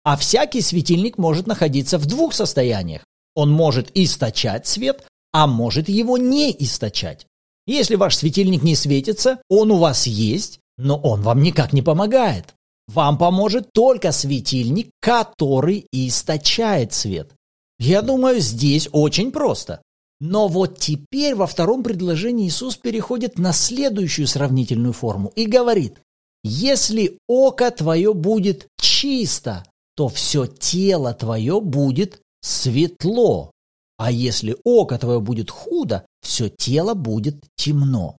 А 0.09 0.17
всякий 0.17 0.61
светильник 0.61 1.19
может 1.19 1.45
находиться 1.45 1.99
в 1.99 2.07
двух 2.07 2.33
состояниях. 2.33 3.03
Он 3.35 3.51
может 3.51 3.91
источать 3.93 4.65
свет, 4.65 5.05
а 5.31 5.45
может 5.45 5.87
его 5.87 6.17
не 6.17 6.49
источать. 6.63 7.27
Если 7.67 7.93
ваш 7.93 8.15
светильник 8.15 8.63
не 8.63 8.73
светится, 8.73 9.39
он 9.49 9.69
у 9.69 9.77
вас 9.77 10.07
есть, 10.07 10.61
но 10.79 10.97
он 10.97 11.21
вам 11.21 11.43
никак 11.43 11.73
не 11.73 11.83
помогает. 11.83 12.55
Вам 12.87 13.19
поможет 13.19 13.71
только 13.71 14.11
светильник, 14.11 14.89
который 14.99 15.85
источает 15.91 16.91
свет. 16.91 17.31
Я 17.77 18.01
думаю, 18.01 18.39
здесь 18.39 18.89
очень 18.91 19.31
просто. 19.31 19.79
Но 20.19 20.47
вот 20.47 20.79
теперь 20.79 21.35
во 21.35 21.45
втором 21.45 21.83
предложении 21.83 22.47
Иисус 22.47 22.77
переходит 22.77 23.37
на 23.37 23.53
следующую 23.53 24.25
сравнительную 24.25 24.93
форму 24.93 25.31
и 25.35 25.45
говорит, 25.45 25.99
если 26.43 27.19
око 27.27 27.69
твое 27.69 28.15
будет 28.15 28.65
чисто, 28.81 29.65
то 29.99 30.07
все 30.07 30.45
тело 30.45 31.13
твое 31.13 31.59
будет 31.59 32.21
светло. 32.41 33.51
А 33.97 34.11
если 34.11 34.55
око 34.63 34.97
твое 34.97 35.19
будет 35.19 35.51
худо, 35.51 36.05
все 36.21 36.47
тело 36.47 36.93
будет 36.93 37.43
темно. 37.57 38.15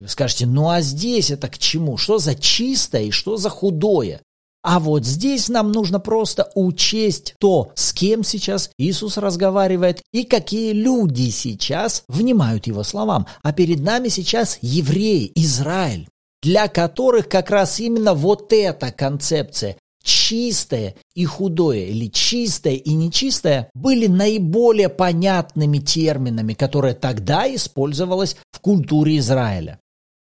Вы 0.00 0.08
скажете, 0.08 0.46
ну 0.46 0.70
а 0.70 0.80
здесь 0.80 1.30
это 1.30 1.48
к 1.48 1.58
чему? 1.58 1.98
Что 1.98 2.16
за 2.16 2.34
чистое 2.34 3.02
и 3.02 3.10
что 3.10 3.36
за 3.36 3.50
худое? 3.50 4.22
А 4.62 4.80
вот 4.80 5.04
здесь 5.04 5.50
нам 5.50 5.72
нужно 5.72 6.00
просто 6.00 6.50
учесть 6.54 7.34
то, 7.38 7.70
с 7.74 7.92
кем 7.92 8.24
сейчас 8.24 8.70
Иисус 8.78 9.18
разговаривает 9.18 10.00
и 10.14 10.24
какие 10.24 10.72
люди 10.72 11.28
сейчас 11.28 12.02
внимают 12.08 12.66
его 12.66 12.82
словам. 12.82 13.26
А 13.42 13.52
перед 13.52 13.80
нами 13.80 14.08
сейчас 14.08 14.56
евреи, 14.62 15.30
Израиль, 15.34 16.08
для 16.42 16.68
которых 16.68 17.28
как 17.28 17.50
раз 17.50 17.78
именно 17.78 18.14
вот 18.14 18.54
эта 18.54 18.90
концепция 18.90 19.76
чистое 20.02 20.94
и 21.14 21.24
худое 21.24 21.86
или 21.86 22.06
чистое 22.08 22.74
и 22.74 22.92
нечистое 22.94 23.70
были 23.74 24.06
наиболее 24.06 24.88
понятными 24.88 25.78
терминами, 25.78 26.54
которые 26.54 26.94
тогда 26.94 27.52
использовалось 27.54 28.36
в 28.52 28.60
культуре 28.60 29.18
Израиля. 29.18 29.78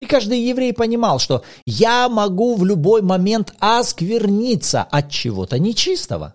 И 0.01 0.07
каждый 0.07 0.41
еврей 0.41 0.73
понимал, 0.73 1.19
что 1.19 1.43
я 1.67 2.09
могу 2.09 2.55
в 2.55 2.65
любой 2.65 3.03
момент 3.03 3.55
оскверниться 3.59 4.83
от 4.83 5.11
чего-то 5.11 5.59
нечистого. 5.59 6.35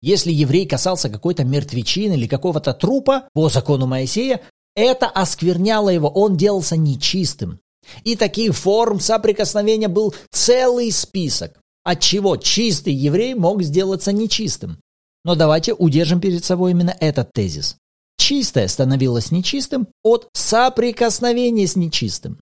Если 0.00 0.30
еврей 0.30 0.66
касался 0.66 1.08
какой-то 1.08 1.44
мертвечины 1.44 2.12
или 2.14 2.26
какого-то 2.26 2.72
трупа, 2.74 3.28
по 3.32 3.48
закону 3.48 3.86
Моисея, 3.86 4.42
это 4.76 5.06
оскверняло 5.06 5.88
его, 5.88 6.08
он 6.08 6.36
делался 6.36 6.76
нечистым. 6.76 7.58
И 8.04 8.14
таких 8.14 8.54
форм 8.54 9.00
соприкосновения 9.00 9.88
был 9.88 10.14
целый 10.30 10.92
список, 10.92 11.58
от 11.88 12.00
чего 12.00 12.36
чистый 12.36 12.92
еврей 12.92 13.32
мог 13.32 13.62
сделаться 13.62 14.12
нечистым. 14.12 14.78
Но 15.24 15.36
давайте 15.36 15.72
удержим 15.72 16.20
перед 16.20 16.44
собой 16.44 16.72
именно 16.72 16.94
этот 17.00 17.32
тезис. 17.32 17.76
Чистое 18.18 18.68
становилось 18.68 19.30
нечистым 19.30 19.88
от 20.02 20.28
соприкосновения 20.34 21.66
с 21.66 21.76
нечистым. 21.76 22.40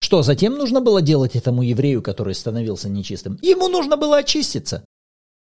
Что 0.00 0.22
затем 0.22 0.56
нужно 0.56 0.80
было 0.80 1.02
делать 1.02 1.34
этому 1.34 1.62
еврею, 1.62 2.00
который 2.00 2.36
становился 2.36 2.88
нечистым? 2.88 3.40
Ему 3.42 3.66
нужно 3.66 3.96
было 3.96 4.18
очиститься. 4.18 4.84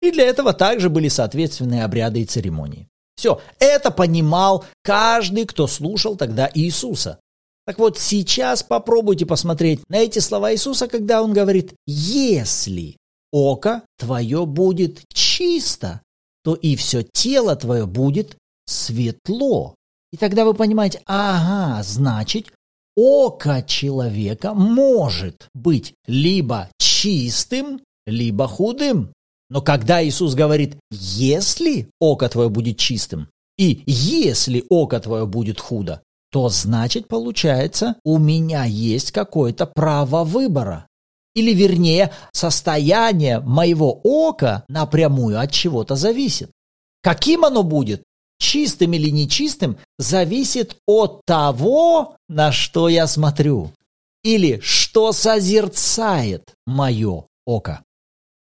И 0.01 0.11
для 0.11 0.23
этого 0.23 0.53
также 0.53 0.89
были 0.89 1.09
соответственные 1.09 1.83
обряды 1.83 2.21
и 2.21 2.25
церемонии. 2.25 2.87
Все, 3.17 3.41
это 3.59 3.91
понимал 3.91 4.63
каждый, 4.83 5.45
кто 5.45 5.67
слушал 5.67 6.15
тогда 6.15 6.49
Иисуса. 6.53 7.19
Так 7.65 7.77
вот, 7.77 7.99
сейчас 7.99 8.63
попробуйте 8.63 9.25
посмотреть 9.25 9.81
на 9.89 9.97
эти 9.97 10.19
слова 10.19 10.53
Иисуса, 10.53 10.87
когда 10.87 11.21
он 11.21 11.33
говорит, 11.33 11.73
если 11.85 12.95
око 13.33 13.81
твое 13.97 14.45
будет 14.45 15.03
чисто, 15.11 16.01
то 16.43 16.53
и 16.53 16.77
все 16.77 17.03
тело 17.03 17.55
твое 17.55 17.85
будет 17.85 18.37
светло. 18.65 19.75
И 20.13 20.17
тогда 20.17 20.45
вы 20.45 20.53
понимаете, 20.53 21.01
ага, 21.05 21.81
значит, 21.83 22.53
око 22.95 23.63
человека 23.67 24.53
может 24.53 25.47
быть 25.55 25.95
либо 26.05 26.69
чистым, 26.77 27.81
либо 28.05 28.47
худым. 28.47 29.11
Но 29.49 29.61
когда 29.61 30.05
Иисус 30.05 30.35
говорит, 30.35 30.77
если 30.91 31.89
око 31.99 32.29
твое 32.29 32.49
будет 32.49 32.77
чистым, 32.77 33.27
и 33.57 33.83
если 33.85 34.63
око 34.69 34.99
твое 34.99 35.25
будет 35.25 35.59
худо, 35.59 36.01
то 36.31 36.49
значит, 36.49 37.07
получается, 37.07 37.95
у 38.03 38.17
меня 38.17 38.65
есть 38.65 39.11
какое-то 39.11 39.67
право 39.67 40.23
выбора. 40.23 40.87
Или 41.35 41.53
вернее, 41.53 42.11
состояние 42.31 43.39
моего 43.39 43.99
ока 44.03 44.63
напрямую 44.67 45.39
от 45.39 45.51
чего-то 45.51 45.95
зависит. 45.95 46.51
Каким 47.01 47.43
оно 47.45 47.63
будет? 47.63 48.03
чистым 48.43 48.93
или 48.93 49.09
нечистым, 49.09 49.77
зависит 49.97 50.75
от 50.85 51.21
того, 51.25 52.17
на 52.27 52.51
что 52.51 52.89
я 52.89 53.07
смотрю, 53.07 53.71
или 54.23 54.59
что 54.61 55.13
созерцает 55.13 56.53
мое 56.65 57.25
око. 57.45 57.83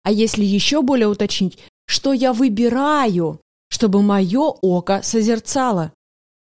А 0.04 0.12
если 0.12 0.44
еще 0.44 0.82
более 0.82 1.08
уточнить, 1.08 1.60
что 1.86 2.14
я 2.14 2.34
выбираю, 2.34 3.42
чтобы 3.70 4.02
мое 4.02 4.54
око 4.62 5.02
созерцало? 5.04 5.92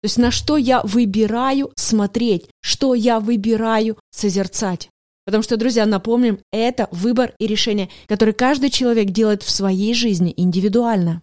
То 0.01 0.05
есть 0.05 0.17
на 0.17 0.31
что 0.31 0.57
я 0.57 0.81
выбираю 0.83 1.71
смотреть, 1.75 2.49
что 2.61 2.93
я 2.93 3.19
выбираю 3.19 3.97
созерцать. 4.11 4.89
Потому 5.29 5.43
что, 5.43 5.57
друзья, 5.57 5.85
напомним, 5.85 6.39
это 6.51 6.87
выбор 6.89 7.35
и 7.37 7.45
решение, 7.45 7.89
который 8.07 8.33
каждый 8.33 8.71
человек 8.71 9.11
делает 9.11 9.43
в 9.43 9.51
своей 9.51 9.93
жизни 9.93 10.33
индивидуально. 10.35 11.21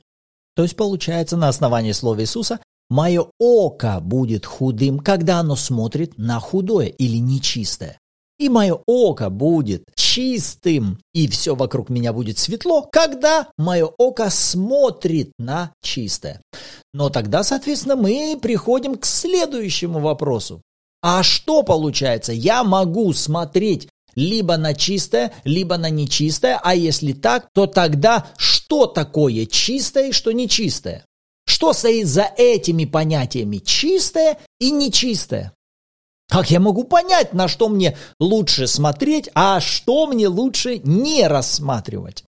То 0.54 0.62
есть 0.62 0.76
получается 0.76 1.36
на 1.36 1.48
основании 1.48 1.90
слова 1.90 2.20
Иисуса 2.20 2.60
«Мое 2.88 3.26
око 3.40 3.98
будет 4.00 4.46
худым, 4.46 5.00
когда 5.00 5.40
оно 5.40 5.56
смотрит 5.56 6.18
на 6.18 6.38
худое 6.38 6.86
или 6.86 7.16
нечистое. 7.16 7.98
И 8.38 8.48
мое 8.48 8.78
око 8.86 9.28
будет 9.28 9.82
чистым, 9.96 11.00
и 11.12 11.26
все 11.26 11.56
вокруг 11.56 11.90
меня 11.90 12.12
будет 12.12 12.38
светло, 12.38 12.82
когда 12.82 13.48
мое 13.58 13.86
око 13.86 14.30
смотрит 14.30 15.32
на 15.36 15.72
чистое. 15.82 16.40
Но 16.94 17.10
тогда, 17.10 17.42
соответственно, 17.42 17.96
мы 17.96 18.38
приходим 18.40 18.94
к 18.94 19.04
следующему 19.04 19.98
вопросу. 19.98 20.62
А 21.02 21.24
что 21.24 21.64
получается? 21.64 22.32
Я 22.32 22.62
могу 22.62 23.12
смотреть 23.12 23.88
либо 24.16 24.56
на 24.56 24.74
чистое, 24.74 25.32
либо 25.44 25.76
на 25.76 25.90
нечистое, 25.90 26.58
а 26.62 26.74
если 26.74 27.12
так, 27.12 27.48
то 27.54 27.66
тогда 27.66 28.26
что 28.36 28.86
такое 28.86 29.46
чистое 29.46 30.08
и 30.08 30.12
что 30.12 30.32
нечистое? 30.32 31.04
Что 31.46 31.72
стоит 31.72 32.08
за 32.08 32.28
этими 32.36 32.86
понятиями 32.86 33.58
чистое 33.58 34.38
и 34.58 34.72
нечистое? 34.72 35.52
Как 36.28 36.50
я 36.50 36.58
могу 36.58 36.82
понять, 36.84 37.34
на 37.34 37.46
что 37.46 37.68
мне 37.68 37.96
лучше 38.18 38.66
смотреть, 38.66 39.30
а 39.34 39.60
что 39.60 40.08
мне 40.08 40.26
лучше 40.26 40.78
не 40.78 41.28
рассматривать? 41.28 42.24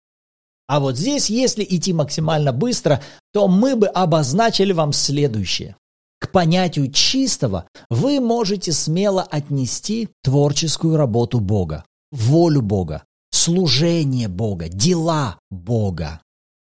А 0.68 0.80
вот 0.80 0.98
здесь, 0.98 1.30
если 1.30 1.64
идти 1.64 1.94
максимально 1.94 2.52
быстро, 2.54 3.04
то 3.34 3.48
мы 3.48 3.76
бы 3.76 3.88
обозначили 3.88 4.72
вам 4.72 4.94
следующее. 4.94 5.76
К 6.24 6.32
понятию 6.32 6.90
чистого 6.90 7.68
вы 7.90 8.22
можете 8.22 8.72
смело 8.72 9.24
отнести 9.24 10.08
творческую 10.24 10.96
работу 10.96 11.42
Бога, 11.42 11.84
волю 12.14 12.62
Бога, 12.62 13.04
служение 13.32 14.30
Бога, 14.30 14.70
дела 14.70 15.38
Бога. 15.52 16.22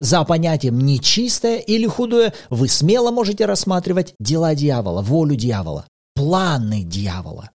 За 0.01 0.25
понятием 0.25 0.81
нечистое 0.81 1.59
или 1.59 1.87
худое 1.87 2.33
вы 2.49 2.69
смело 2.69 3.11
можете 3.11 3.45
рассматривать 3.45 4.15
дела 4.19 4.55
дьявола, 4.55 5.03
волю 5.03 5.37
дьявола, 5.37 5.87
планы 6.15 6.83
дьявола. 6.83 7.51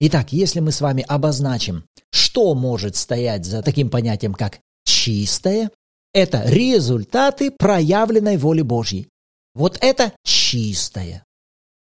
Итак, 0.00 0.32
если 0.32 0.60
мы 0.60 0.70
с 0.70 0.82
вами 0.82 1.02
обозначим, 1.08 1.84
что 2.10 2.54
может 2.54 2.94
стоять 2.94 3.46
за 3.46 3.62
таким 3.62 3.88
понятием, 3.88 4.34
как 4.34 4.58
чистое, 4.84 5.70
это 6.12 6.42
результаты 6.44 7.50
проявленной 7.50 8.36
воли 8.36 8.60
Божьей. 8.60 9.08
Вот 9.54 9.78
это 9.80 10.12
чистое. 10.24 11.24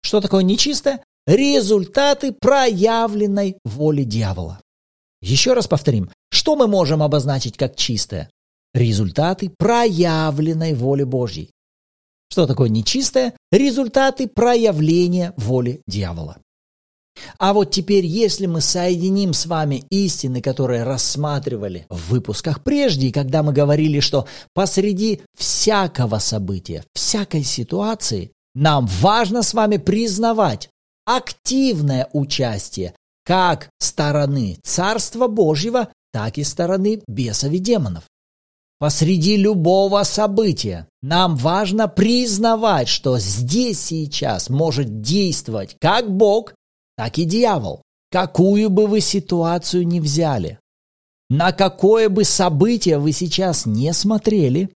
Что 0.02 0.20
такое 0.20 0.42
нечистое? 0.44 1.02
Результаты 1.26 2.32
проявленной 2.32 3.58
воли 3.64 4.04
дьявола. 4.04 4.60
Еще 5.20 5.54
раз 5.54 5.66
повторим, 5.66 6.10
что 6.30 6.54
мы 6.54 6.68
можем 6.68 7.02
обозначить 7.02 7.56
как 7.56 7.74
чистое? 7.74 8.30
Результаты 8.72 9.50
проявленной 9.50 10.74
воли 10.74 11.02
Божьей. 11.02 11.50
Что 12.30 12.46
такое 12.46 12.68
нечистое? 12.68 13.34
Результаты 13.50 14.28
проявления 14.28 15.32
воли 15.36 15.82
дьявола. 15.86 16.38
А 17.38 17.52
вот 17.52 17.70
теперь, 17.70 18.04
если 18.04 18.46
мы 18.46 18.60
соединим 18.60 19.32
с 19.32 19.46
вами 19.46 19.84
истины, 19.90 20.40
которые 20.40 20.82
рассматривали 20.82 21.86
в 21.88 22.10
выпусках 22.10 22.62
прежде, 22.62 23.12
когда 23.12 23.42
мы 23.42 23.52
говорили, 23.52 24.00
что 24.00 24.26
посреди 24.54 25.22
всякого 25.36 26.18
события, 26.18 26.84
всякой 26.94 27.44
ситуации, 27.44 28.32
нам 28.54 28.86
важно 28.86 29.42
с 29.42 29.54
вами 29.54 29.76
признавать 29.76 30.70
активное 31.04 32.08
участие 32.12 32.94
как 33.24 33.68
стороны 33.78 34.58
Царства 34.62 35.26
Божьего, 35.26 35.88
так 36.12 36.38
и 36.38 36.44
стороны 36.44 37.02
бесов 37.06 37.52
и 37.52 37.58
демонов. 37.58 38.04
Посреди 38.78 39.36
любого 39.36 40.02
события 40.02 40.86
нам 41.02 41.36
важно 41.36 41.88
признавать, 41.88 42.88
что 42.88 43.18
здесь 43.18 43.80
сейчас 43.80 44.50
может 44.50 45.00
действовать 45.00 45.76
как 45.80 46.10
Бог, 46.10 46.52
так 46.96 47.18
и 47.18 47.24
дьявол, 47.24 47.82
какую 48.10 48.70
бы 48.70 48.86
вы 48.86 49.00
ситуацию 49.00 49.86
ни 49.86 50.00
взяли. 50.00 50.58
На 51.28 51.52
какое 51.52 52.08
бы 52.08 52.24
событие 52.24 52.98
вы 52.98 53.12
сейчас 53.12 53.66
не 53.66 53.92
смотрели, 53.92 54.70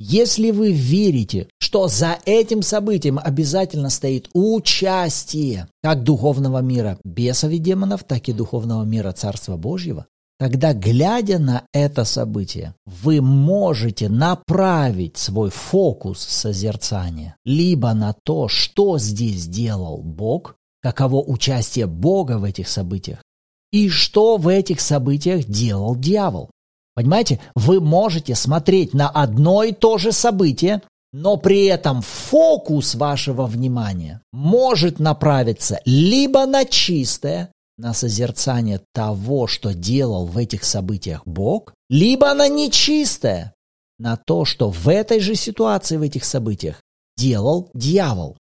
если 0.00 0.52
вы 0.52 0.70
верите, 0.70 1.48
что 1.58 1.88
за 1.88 2.18
этим 2.24 2.62
событием 2.62 3.18
обязательно 3.22 3.90
стоит 3.90 4.30
участие 4.32 5.66
как 5.82 6.04
духовного 6.04 6.60
мира 6.60 6.98
бесов 7.04 7.50
и 7.50 7.58
демонов, 7.58 8.04
так 8.04 8.28
и 8.28 8.32
духовного 8.32 8.84
мира 8.84 9.10
Царства 9.10 9.56
Божьего, 9.56 10.06
тогда, 10.38 10.72
глядя 10.72 11.40
на 11.40 11.64
это 11.72 12.04
событие, 12.04 12.74
вы 12.86 13.20
можете 13.20 14.08
направить 14.08 15.16
свой 15.16 15.50
фокус 15.50 16.20
созерцания 16.20 17.34
либо 17.44 17.92
на 17.92 18.14
то, 18.22 18.46
что 18.46 18.98
здесь 18.98 19.48
делал 19.48 19.98
Бог, 20.04 20.54
каково 20.82 21.22
участие 21.22 21.86
Бога 21.86 22.38
в 22.38 22.44
этих 22.44 22.68
событиях, 22.68 23.22
И 23.70 23.90
что 23.90 24.38
в 24.38 24.48
этих 24.48 24.80
событиях 24.80 25.44
делал 25.44 25.94
дьявол? 25.94 26.50
Понимаете, 26.94 27.38
вы 27.54 27.80
можете 27.80 28.34
смотреть 28.34 28.94
на 28.94 29.08
одно 29.08 29.62
и 29.62 29.72
то 29.72 29.98
же 29.98 30.10
событие, 30.10 30.82
но 31.12 31.36
при 31.36 31.66
этом 31.66 32.02
фокус 32.02 32.94
вашего 32.94 33.46
внимания 33.46 34.20
может 34.32 34.98
направиться 34.98 35.80
либо 35.84 36.46
на 36.46 36.64
чистое, 36.64 37.52
на 37.76 37.94
созерцание 37.94 38.80
того, 38.92 39.46
что 39.46 39.74
делал 39.74 40.26
в 40.26 40.36
этих 40.36 40.64
событиях 40.64 41.22
Бог, 41.24 41.72
либо 41.88 42.34
на 42.34 42.48
нечистое, 42.48 43.54
на 43.98 44.16
то, 44.16 44.44
что 44.44 44.70
в 44.70 44.88
этой 44.88 45.20
же 45.20 45.34
ситуации, 45.34 45.96
в 45.96 46.02
этих 46.02 46.24
событиях 46.24 46.80
делал 47.16 47.70
дьявол. 47.74 48.36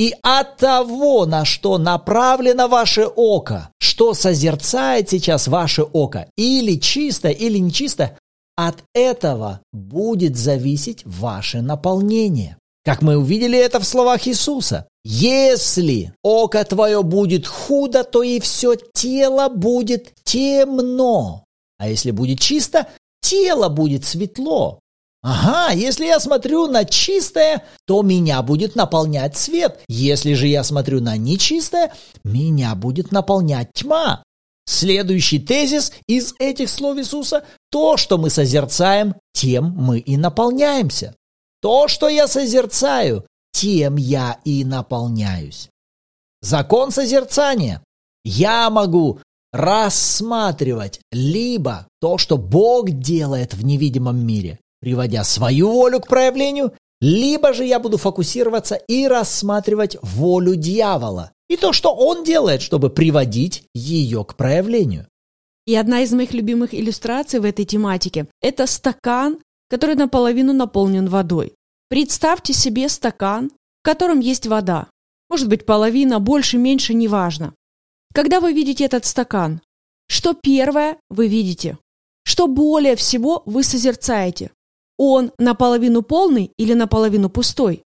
И 0.00 0.14
от 0.22 0.56
того, 0.56 1.26
на 1.26 1.44
что 1.44 1.76
направлено 1.76 2.68
ваше 2.68 3.04
око, 3.04 3.68
что 3.78 4.14
созерцает 4.14 5.10
сейчас 5.10 5.46
ваше 5.46 5.82
око, 5.82 6.26
или 6.38 6.76
чисто, 6.76 7.28
или 7.28 7.58
нечисто, 7.58 8.16
от 8.56 8.76
этого 8.94 9.60
будет 9.74 10.38
зависеть 10.38 11.02
ваше 11.04 11.60
наполнение. 11.60 12.56
Как 12.82 13.02
мы 13.02 13.18
увидели 13.18 13.58
это 13.58 13.78
в 13.78 13.84
словах 13.84 14.26
Иисуса. 14.26 14.88
Если 15.04 16.14
око 16.22 16.64
твое 16.64 17.02
будет 17.02 17.46
худо, 17.46 18.02
то 18.02 18.22
и 18.22 18.40
все 18.40 18.76
тело 18.94 19.50
будет 19.50 20.14
темно. 20.24 21.44
А 21.76 21.90
если 21.90 22.10
будет 22.10 22.40
чисто, 22.40 22.86
тело 23.20 23.68
будет 23.68 24.06
светло. 24.06 24.80
Ага, 25.22 25.74
если 25.74 26.06
я 26.06 26.18
смотрю 26.18 26.66
на 26.66 26.84
чистое, 26.84 27.64
то 27.86 28.02
меня 28.02 28.40
будет 28.42 28.74
наполнять 28.74 29.36
свет. 29.36 29.80
Если 29.86 30.32
же 30.32 30.46
я 30.46 30.64
смотрю 30.64 31.00
на 31.00 31.16
нечистое, 31.18 31.92
меня 32.24 32.74
будет 32.74 33.12
наполнять 33.12 33.68
тьма. 33.74 34.22
Следующий 34.66 35.38
тезис 35.38 35.92
из 36.06 36.34
этих 36.38 36.70
слов 36.70 36.96
Иисуса– 36.96 37.44
то, 37.70 37.96
что 37.96 38.18
мы 38.18 38.30
созерцаем, 38.30 39.14
тем 39.32 39.74
мы 39.76 39.98
и 39.98 40.16
наполняемся. 40.16 41.14
То, 41.60 41.88
что 41.88 42.08
я 42.08 42.26
созерцаю, 42.26 43.26
тем 43.52 43.96
я 43.96 44.38
и 44.44 44.64
наполняюсь. 44.64 45.68
Закон 46.40 46.90
созерцания. 46.92 47.82
Я 48.24 48.70
могу 48.70 49.20
рассматривать 49.52 51.00
либо 51.10 51.86
то, 52.00 52.16
что 52.16 52.38
Бог 52.38 52.90
делает 52.90 53.52
в 53.54 53.64
невидимом 53.64 54.24
мире, 54.24 54.58
приводя 54.80 55.24
свою 55.24 55.70
волю 55.70 56.00
к 56.00 56.08
проявлению, 56.08 56.72
либо 57.00 57.52
же 57.52 57.64
я 57.64 57.78
буду 57.78 57.96
фокусироваться 57.96 58.74
и 58.74 59.06
рассматривать 59.06 59.96
волю 60.02 60.54
дьявола 60.54 61.32
и 61.48 61.56
то, 61.56 61.72
что 61.72 61.94
он 61.94 62.24
делает, 62.24 62.62
чтобы 62.62 62.90
приводить 62.90 63.64
ее 63.74 64.24
к 64.24 64.36
проявлению. 64.36 65.06
И 65.66 65.74
одна 65.74 66.00
из 66.00 66.12
моих 66.12 66.32
любимых 66.32 66.74
иллюстраций 66.74 67.40
в 67.40 67.44
этой 67.44 67.64
тематике– 67.64 68.26
это 68.40 68.66
стакан, 68.66 69.38
который 69.68 69.94
наполовину 69.94 70.52
наполнен 70.52 71.08
водой. 71.08 71.54
Представьте 71.88 72.52
себе 72.52 72.88
стакан, 72.88 73.50
в 73.80 73.84
котором 73.84 74.20
есть 74.20 74.46
вода. 74.46 74.88
Может 75.28 75.48
быть, 75.48 75.66
половина, 75.66 76.18
больше, 76.18 76.58
меньше, 76.58 76.94
неважно. 76.94 77.54
Когда 78.12 78.40
вы 78.40 78.52
видите 78.52 78.84
этот 78.84 79.04
стакан, 79.04 79.60
что 80.08 80.34
первое 80.34 80.98
вы 81.08 81.28
видите? 81.28 81.78
Что 82.24 82.46
более 82.48 82.96
всего 82.96 83.42
вы 83.46 83.62
созерцаете? 83.62 84.50
Он 85.02 85.32
наполовину 85.38 86.02
полный 86.02 86.52
или 86.58 86.74
наполовину 86.74 87.30
пустой? 87.30 87.84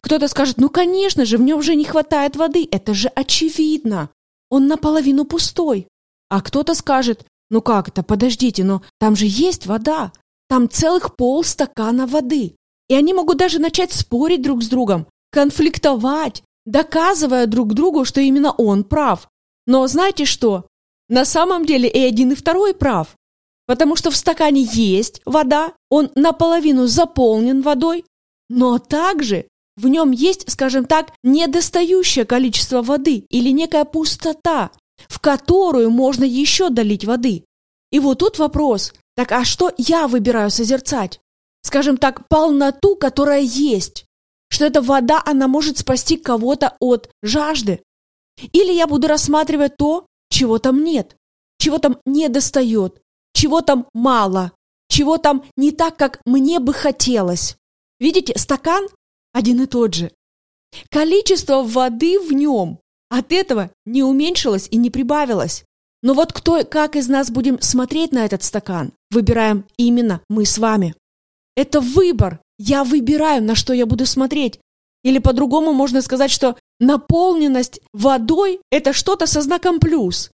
Кто-то 0.00 0.28
скажет, 0.28 0.58
ну 0.58 0.68
конечно 0.68 1.24
же, 1.24 1.38
в 1.38 1.42
нем 1.42 1.60
же 1.60 1.74
не 1.74 1.84
хватает 1.84 2.36
воды, 2.36 2.68
это 2.70 2.94
же 2.94 3.08
очевидно. 3.08 4.10
Он 4.48 4.68
наполовину 4.68 5.24
пустой. 5.24 5.88
А 6.28 6.40
кто-то 6.40 6.76
скажет, 6.76 7.26
ну 7.50 7.62
как 7.62 7.88
это, 7.88 8.04
подождите, 8.04 8.62
но 8.62 8.82
там 9.00 9.16
же 9.16 9.26
есть 9.26 9.66
вода. 9.66 10.12
Там 10.48 10.70
целых 10.70 11.16
пол 11.16 11.42
стакана 11.42 12.06
воды. 12.06 12.54
И 12.88 12.94
они 12.94 13.12
могут 13.12 13.38
даже 13.38 13.58
начать 13.58 13.90
спорить 13.90 14.42
друг 14.42 14.62
с 14.62 14.68
другом, 14.68 15.08
конфликтовать, 15.32 16.44
доказывая 16.64 17.48
друг 17.48 17.74
другу, 17.74 18.04
что 18.04 18.20
именно 18.20 18.52
он 18.52 18.84
прав. 18.84 19.28
Но 19.66 19.84
знаете 19.88 20.24
что? 20.24 20.68
На 21.08 21.24
самом 21.24 21.66
деле 21.66 21.88
и 21.88 21.98
один, 21.98 22.30
и 22.30 22.36
второй 22.36 22.72
прав. 22.72 23.16
Потому 23.66 23.96
что 23.96 24.10
в 24.10 24.16
стакане 24.16 24.62
есть 24.62 25.20
вода, 25.24 25.72
он 25.90 26.10
наполовину 26.14 26.86
заполнен 26.86 27.62
водой, 27.62 28.04
но 28.48 28.78
также 28.78 29.46
в 29.76 29.88
нем 29.88 30.10
есть, 30.10 30.50
скажем 30.50 30.86
так, 30.86 31.12
недостающее 31.22 32.24
количество 32.24 32.80
воды 32.82 33.26
или 33.28 33.50
некая 33.50 33.84
пустота, 33.84 34.70
в 35.08 35.18
которую 35.20 35.90
можно 35.90 36.24
еще 36.24 36.70
долить 36.70 37.04
воды. 37.04 37.44
И 37.90 37.98
вот 37.98 38.18
тут 38.18 38.38
вопрос, 38.38 38.94
так 39.16 39.32
а 39.32 39.44
что 39.44 39.72
я 39.76 40.08
выбираю 40.08 40.50
созерцать? 40.50 41.20
Скажем 41.62 41.96
так, 41.96 42.28
полноту, 42.28 42.96
которая 42.96 43.40
есть. 43.40 44.06
Что 44.48 44.64
эта 44.64 44.80
вода, 44.80 45.22
она 45.26 45.48
может 45.48 45.78
спасти 45.78 46.16
кого-то 46.16 46.76
от 46.78 47.10
жажды. 47.22 47.82
Или 48.52 48.72
я 48.72 48.86
буду 48.86 49.08
рассматривать 49.08 49.76
то, 49.76 50.06
чего 50.30 50.58
там 50.58 50.84
нет, 50.84 51.16
чего 51.58 51.78
там 51.78 51.98
не 52.06 52.28
достает, 52.28 53.00
чего 53.36 53.60
там 53.60 53.86
мало, 53.92 54.52
чего 54.88 55.18
там 55.18 55.44
не 55.56 55.70
так, 55.70 55.96
как 55.96 56.20
мне 56.24 56.58
бы 56.58 56.72
хотелось. 56.72 57.56
Видите, 58.00 58.36
стакан 58.38 58.88
один 59.32 59.62
и 59.62 59.66
тот 59.66 59.94
же. 59.94 60.10
Количество 60.90 61.62
воды 61.62 62.18
в 62.18 62.32
нем 62.32 62.80
от 63.10 63.32
этого 63.32 63.70
не 63.84 64.02
уменьшилось 64.02 64.68
и 64.70 64.76
не 64.76 64.90
прибавилось. 64.90 65.64
Но 66.02 66.14
вот 66.14 66.32
кто, 66.32 66.64
как 66.64 66.96
из 66.96 67.08
нас 67.08 67.30
будем 67.30 67.60
смотреть 67.60 68.12
на 68.12 68.24
этот 68.24 68.42
стакан, 68.42 68.92
выбираем 69.10 69.66
именно 69.76 70.22
мы 70.30 70.46
с 70.46 70.56
вами. 70.56 70.94
Это 71.56 71.80
выбор. 71.80 72.40
Я 72.58 72.84
выбираю, 72.84 73.42
на 73.42 73.54
что 73.54 73.74
я 73.74 73.84
буду 73.84 74.06
смотреть. 74.06 74.60
Или 75.04 75.18
по-другому 75.18 75.72
можно 75.72 76.00
сказать, 76.00 76.30
что 76.30 76.56
наполненность 76.80 77.80
водой– 77.92 78.60
это 78.70 78.94
что-то 78.94 79.26
со 79.26 79.42
знаком 79.42 79.78
плюс. 79.78 80.30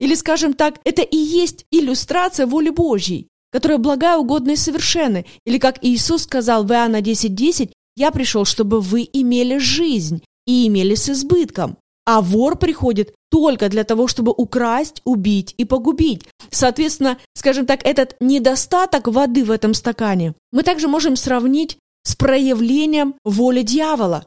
Или, 0.00 0.14
скажем 0.14 0.54
так, 0.54 0.80
это 0.84 1.02
и 1.02 1.16
есть 1.16 1.66
иллюстрация 1.70 2.46
воли 2.46 2.70
Божьей, 2.70 3.28
которая 3.52 3.78
благая, 3.78 4.16
угодная 4.16 4.54
и 4.54 4.58
совершенна. 4.58 5.24
Или, 5.46 5.58
как 5.58 5.78
Иисус 5.82 6.22
сказал 6.22 6.64
в 6.64 6.72
Иоанна 6.72 7.00
10.10, 7.00 7.28
10, 7.28 7.72
«Я 7.96 8.10
пришел, 8.10 8.44
чтобы 8.44 8.80
вы 8.80 9.08
имели 9.12 9.58
жизнь 9.58 10.22
и 10.46 10.66
имели 10.66 10.94
с 10.94 11.08
избытком». 11.08 11.76
А 12.06 12.20
вор 12.20 12.56
приходит 12.56 13.14
только 13.30 13.68
для 13.68 13.84
того, 13.84 14.08
чтобы 14.08 14.32
украсть, 14.36 15.00
убить 15.04 15.54
и 15.56 15.64
погубить. 15.64 16.22
Соответственно, 16.50 17.18
скажем 17.34 17.64
так, 17.64 17.84
этот 17.84 18.16
недостаток 18.20 19.08
воды 19.08 19.42
в 19.44 19.50
этом 19.50 19.72
стакане 19.72 20.34
мы 20.52 20.62
также 20.62 20.86
можем 20.86 21.16
сравнить 21.16 21.78
с 22.02 22.14
проявлением 22.14 23.14
воли 23.24 23.62
дьявола, 23.62 24.26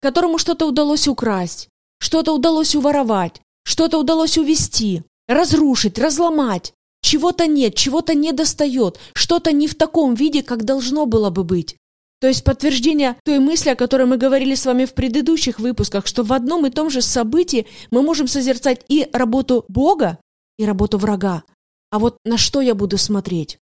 которому 0.00 0.38
что-то 0.38 0.66
удалось 0.66 1.06
украсть, 1.06 1.68
что-то 2.00 2.34
удалось 2.34 2.74
уворовать, 2.74 3.42
что-то 3.68 3.98
удалось 3.98 4.38
увести, 4.38 5.02
разрушить, 5.28 5.98
разломать. 5.98 6.72
Чего-то 7.02 7.46
нет, 7.46 7.74
чего-то 7.74 8.14
не 8.14 8.32
достает, 8.32 8.98
что-то 9.12 9.52
не 9.52 9.68
в 9.68 9.74
таком 9.74 10.14
виде, 10.14 10.42
как 10.42 10.64
должно 10.64 11.04
было 11.04 11.28
бы 11.28 11.44
быть. 11.44 11.76
То 12.18 12.28
есть 12.28 12.44
подтверждение 12.44 13.16
той 13.24 13.40
мысли, 13.40 13.68
о 13.68 13.76
которой 13.76 14.06
мы 14.06 14.16
говорили 14.16 14.54
с 14.54 14.64
вами 14.64 14.86
в 14.86 14.94
предыдущих 14.94 15.60
выпусках, 15.60 16.06
что 16.06 16.22
в 16.22 16.32
одном 16.32 16.64
и 16.64 16.70
том 16.70 16.88
же 16.88 17.02
событии 17.02 17.66
мы 17.90 18.00
можем 18.00 18.26
созерцать 18.26 18.80
и 18.88 19.06
работу 19.12 19.66
Бога, 19.68 20.18
и 20.58 20.64
работу 20.64 20.96
врага. 20.96 21.44
А 21.90 21.98
вот 21.98 22.16
на 22.24 22.38
что 22.38 22.62
я 22.62 22.74
буду 22.74 22.96
смотреть? 22.96 23.58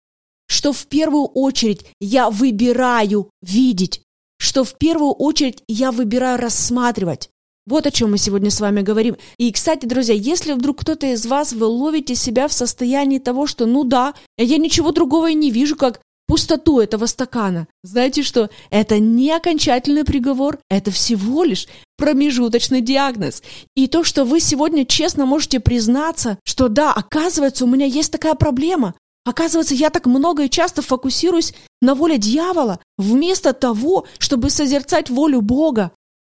Что 0.48 0.74
в 0.74 0.86
первую 0.86 1.24
очередь 1.24 1.86
я 1.98 2.28
выбираю 2.28 3.30
видеть, 3.40 4.02
что 4.38 4.64
в 4.64 4.74
первую 4.76 5.12
очередь 5.12 5.62
я 5.66 5.90
выбираю 5.92 6.38
рассматривать. 6.38 7.30
Вот 7.66 7.86
о 7.86 7.90
чем 7.90 8.10
мы 8.10 8.18
сегодня 8.18 8.50
с 8.50 8.60
вами 8.60 8.82
говорим. 8.82 9.16
И, 9.38 9.50
кстати, 9.50 9.86
друзья, 9.86 10.14
если 10.14 10.52
вдруг 10.52 10.80
кто-то 10.80 11.06
из 11.06 11.24
вас, 11.24 11.54
вы 11.54 11.64
ловите 11.64 12.14
себя 12.14 12.46
в 12.46 12.52
состоянии 12.52 13.18
того, 13.18 13.46
что, 13.46 13.64
ну 13.64 13.84
да, 13.84 14.12
я 14.36 14.58
ничего 14.58 14.92
другого 14.92 15.30
и 15.30 15.34
не 15.34 15.50
вижу, 15.50 15.74
как 15.74 16.00
пустоту 16.26 16.80
этого 16.80 17.06
стакана. 17.06 17.66
Знаете 17.82 18.22
что? 18.22 18.50
Это 18.70 18.98
не 18.98 19.30
окончательный 19.30 20.04
приговор, 20.04 20.58
это 20.68 20.90
всего 20.90 21.42
лишь 21.42 21.66
промежуточный 21.96 22.82
диагноз. 22.82 23.42
И 23.74 23.86
то, 23.88 24.04
что 24.04 24.24
вы 24.24 24.40
сегодня 24.40 24.84
честно 24.84 25.24
можете 25.24 25.58
признаться, 25.58 26.38
что 26.44 26.68
да, 26.68 26.92
оказывается, 26.92 27.64
у 27.64 27.68
меня 27.68 27.86
есть 27.86 28.12
такая 28.12 28.34
проблема. 28.34 28.94
Оказывается, 29.24 29.74
я 29.74 29.88
так 29.88 30.04
много 30.04 30.44
и 30.44 30.50
часто 30.50 30.82
фокусируюсь 30.82 31.54
на 31.80 31.94
воле 31.94 32.18
дьявола, 32.18 32.78
вместо 32.98 33.54
того, 33.54 34.04
чтобы 34.18 34.50
созерцать 34.50 35.08
волю 35.08 35.40
Бога. 35.40 35.92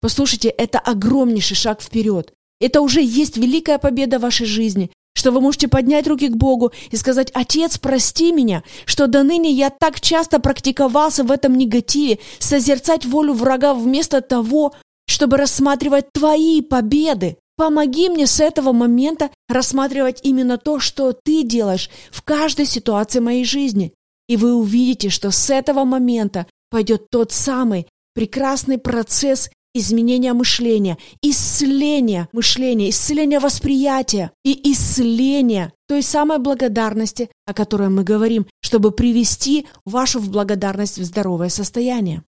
Послушайте, 0.05 0.51
это 0.51 0.81
огромнейший 0.81 1.57
шаг 1.57 1.81
вперед. 1.81 2.35
Это 2.61 2.83
уже 2.83 3.01
есть 3.01 3.39
великая 3.39 3.79
победа 3.79 4.19
вашей 4.19 4.45
жизни, 4.45 4.91
что 5.17 5.31
вы 5.31 5.41
можете 5.41 5.67
поднять 5.67 6.07
руки 6.07 6.29
к 6.29 6.37
Богу 6.37 6.73
и 6.91 6.97
сказать, 6.97 7.31
«Отец, 7.33 7.79
прости 7.79 8.31
меня, 8.31 8.63
что 8.85 9.07
до 9.07 9.23
ныне 9.23 9.51
я 9.51 9.71
так 9.71 10.03
часто 10.03 10.41
практиковался 10.41 11.25
в 11.25 11.33
этом 11.33 11.57
негативе, 11.57 12.19
созерцать 12.39 13.07
волю 13.07 13.33
врага 13.33 13.73
вместо 13.73 14.21
того, 14.21 14.75
чтобы 15.09 15.39
рассматривать 15.39 16.13
Твои 16.13 16.61
победы». 16.61 17.39
Помоги 17.57 18.11
мне 18.11 18.27
с 18.27 18.41
этого 18.41 18.73
момента 18.73 19.31
рассматривать 19.49 20.21
именно 20.23 20.59
то, 20.59 20.81
что 20.81 21.15
ты 21.15 21.45
делаешь 21.45 21.89
в 22.11 22.21
каждой 22.21 22.67
ситуации 22.67 23.21
моей 23.21 23.47
жизни. 23.47 23.95
И 24.29 24.37
вы 24.37 24.55
увидите, 24.55 25.09
что 25.09 25.31
с 25.31 25.49
этого 25.49 25.85
момента 25.85 26.47
пойдет 26.69 27.09
тот 27.09 27.33
самый 27.33 27.87
прекрасный 28.13 28.77
процесс 28.77 29.49
изменения 29.75 30.33
мышления, 30.33 30.97
исцеления 31.21 32.29
мышления, 32.33 32.91
исцеления 32.91 33.41
восприятия 33.41 34.31
и 34.45 34.73
исцеления 34.73 35.73
той 35.89 36.03
самой 36.03 36.39
благодарности, 36.39 37.29
о 37.47 37.53
которой 37.53 37.89
мы 37.89 38.05
говорим, 38.05 38.47
чтобы 38.63 38.93
привести 38.93 39.67
вашу 39.85 40.21
в 40.21 40.31
благодарность 40.31 40.99
в 40.99 41.05
здоровое 41.05 41.49
состояние. 41.49 42.23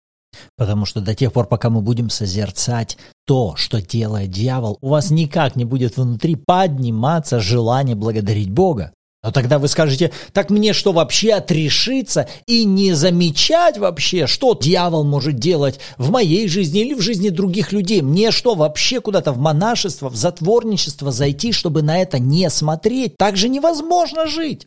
Потому 0.56 0.84
что 0.84 1.00
до 1.00 1.14
тех 1.14 1.32
пор, 1.32 1.46
пока 1.46 1.70
мы 1.70 1.80
будем 1.80 2.10
созерцать 2.10 2.98
то, 3.24 3.54
что 3.56 3.80
делает 3.80 4.30
дьявол, 4.30 4.78
у 4.80 4.88
вас 4.88 5.10
никак 5.10 5.54
не 5.54 5.64
будет 5.64 5.96
внутри 5.96 6.34
подниматься 6.34 7.38
желание 7.38 7.94
благодарить 7.94 8.50
Бога. 8.50 8.92
Но 9.24 9.32
тогда 9.32 9.58
вы 9.58 9.68
скажете, 9.68 10.12
так 10.34 10.50
мне 10.50 10.74
что 10.74 10.92
вообще 10.92 11.32
отрешиться 11.32 12.28
и 12.46 12.64
не 12.64 12.92
замечать 12.92 13.78
вообще, 13.78 14.26
что 14.26 14.54
дьявол 14.54 15.02
может 15.02 15.36
делать 15.36 15.80
в 15.96 16.10
моей 16.10 16.46
жизни 16.46 16.82
или 16.82 16.92
в 16.92 17.00
жизни 17.00 17.30
других 17.30 17.72
людей? 17.72 18.02
Мне 18.02 18.30
что 18.30 18.54
вообще 18.54 19.00
куда-то 19.00 19.32
в 19.32 19.38
монашество, 19.38 20.10
в 20.10 20.14
затворничество 20.14 21.10
зайти, 21.10 21.52
чтобы 21.52 21.80
на 21.80 22.02
это 22.02 22.18
не 22.18 22.50
смотреть? 22.50 23.16
Так 23.16 23.38
же 23.38 23.48
невозможно 23.48 24.26
жить. 24.26 24.66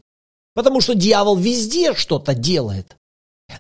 Потому 0.56 0.82
что 0.82 0.96
дьявол 0.96 1.36
везде 1.36 1.94
что-то 1.94 2.34
делает. 2.34 2.98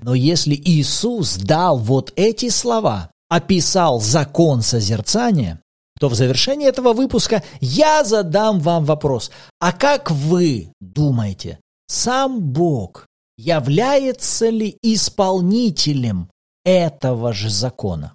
Но 0.01 0.15
если 0.15 0.55
Иисус 0.55 1.37
дал 1.37 1.77
вот 1.77 2.11
эти 2.15 2.49
слова, 2.49 3.11
описал 3.29 4.01
закон 4.01 4.63
созерцания, 4.63 5.61
то 5.99 6.09
в 6.09 6.15
завершении 6.15 6.67
этого 6.67 6.93
выпуска 6.93 7.43
я 7.59 8.03
задам 8.03 8.59
вам 8.59 8.85
вопрос. 8.85 9.31
А 9.59 9.71
как 9.71 10.11
вы 10.11 10.71
думаете, 10.79 11.59
сам 11.87 12.41
Бог 12.41 13.05
является 13.37 14.49
ли 14.49 14.77
исполнителем 14.81 16.29
этого 16.65 17.33
же 17.33 17.49
закона? 17.49 18.13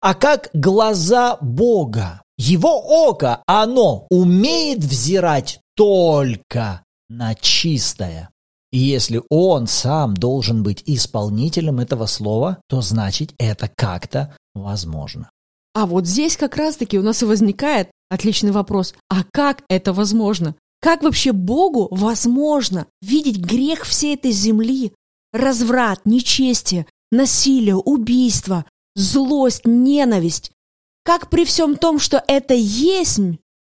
А 0.00 0.14
как 0.14 0.50
глаза 0.52 1.36
Бога, 1.40 2.22
его 2.36 3.08
око, 3.08 3.42
оно 3.46 4.06
умеет 4.10 4.80
взирать 4.80 5.60
только 5.76 6.82
на 7.08 7.34
чистое? 7.34 8.30
И 8.72 8.78
если 8.78 9.22
он 9.28 9.66
сам 9.66 10.14
должен 10.14 10.62
быть 10.62 10.82
исполнителем 10.86 11.78
этого 11.78 12.06
слова, 12.06 12.58
то 12.68 12.80
значит 12.80 13.34
это 13.38 13.68
как-то 13.68 14.34
возможно. 14.54 15.30
А 15.74 15.86
вот 15.86 16.06
здесь 16.06 16.36
как 16.36 16.56
раз-таки 16.56 16.98
у 16.98 17.02
нас 17.02 17.22
и 17.22 17.26
возникает 17.26 17.90
отличный 18.10 18.50
вопрос. 18.50 18.94
А 19.08 19.24
как 19.32 19.62
это 19.68 19.92
возможно? 19.92 20.54
Как 20.80 21.02
вообще 21.02 21.32
Богу 21.32 21.88
возможно 21.90 22.86
видеть 23.00 23.38
грех 23.38 23.84
всей 23.84 24.14
этой 24.14 24.32
земли? 24.32 24.92
Разврат, 25.32 26.04
нечестие, 26.04 26.86
насилие, 27.10 27.76
убийство, 27.76 28.66
злость, 28.94 29.64
ненависть. 29.64 30.52
Как 31.04 31.30
при 31.30 31.44
всем 31.44 31.76
том, 31.76 31.98
что 31.98 32.22
это 32.26 32.54
есть, 32.54 33.20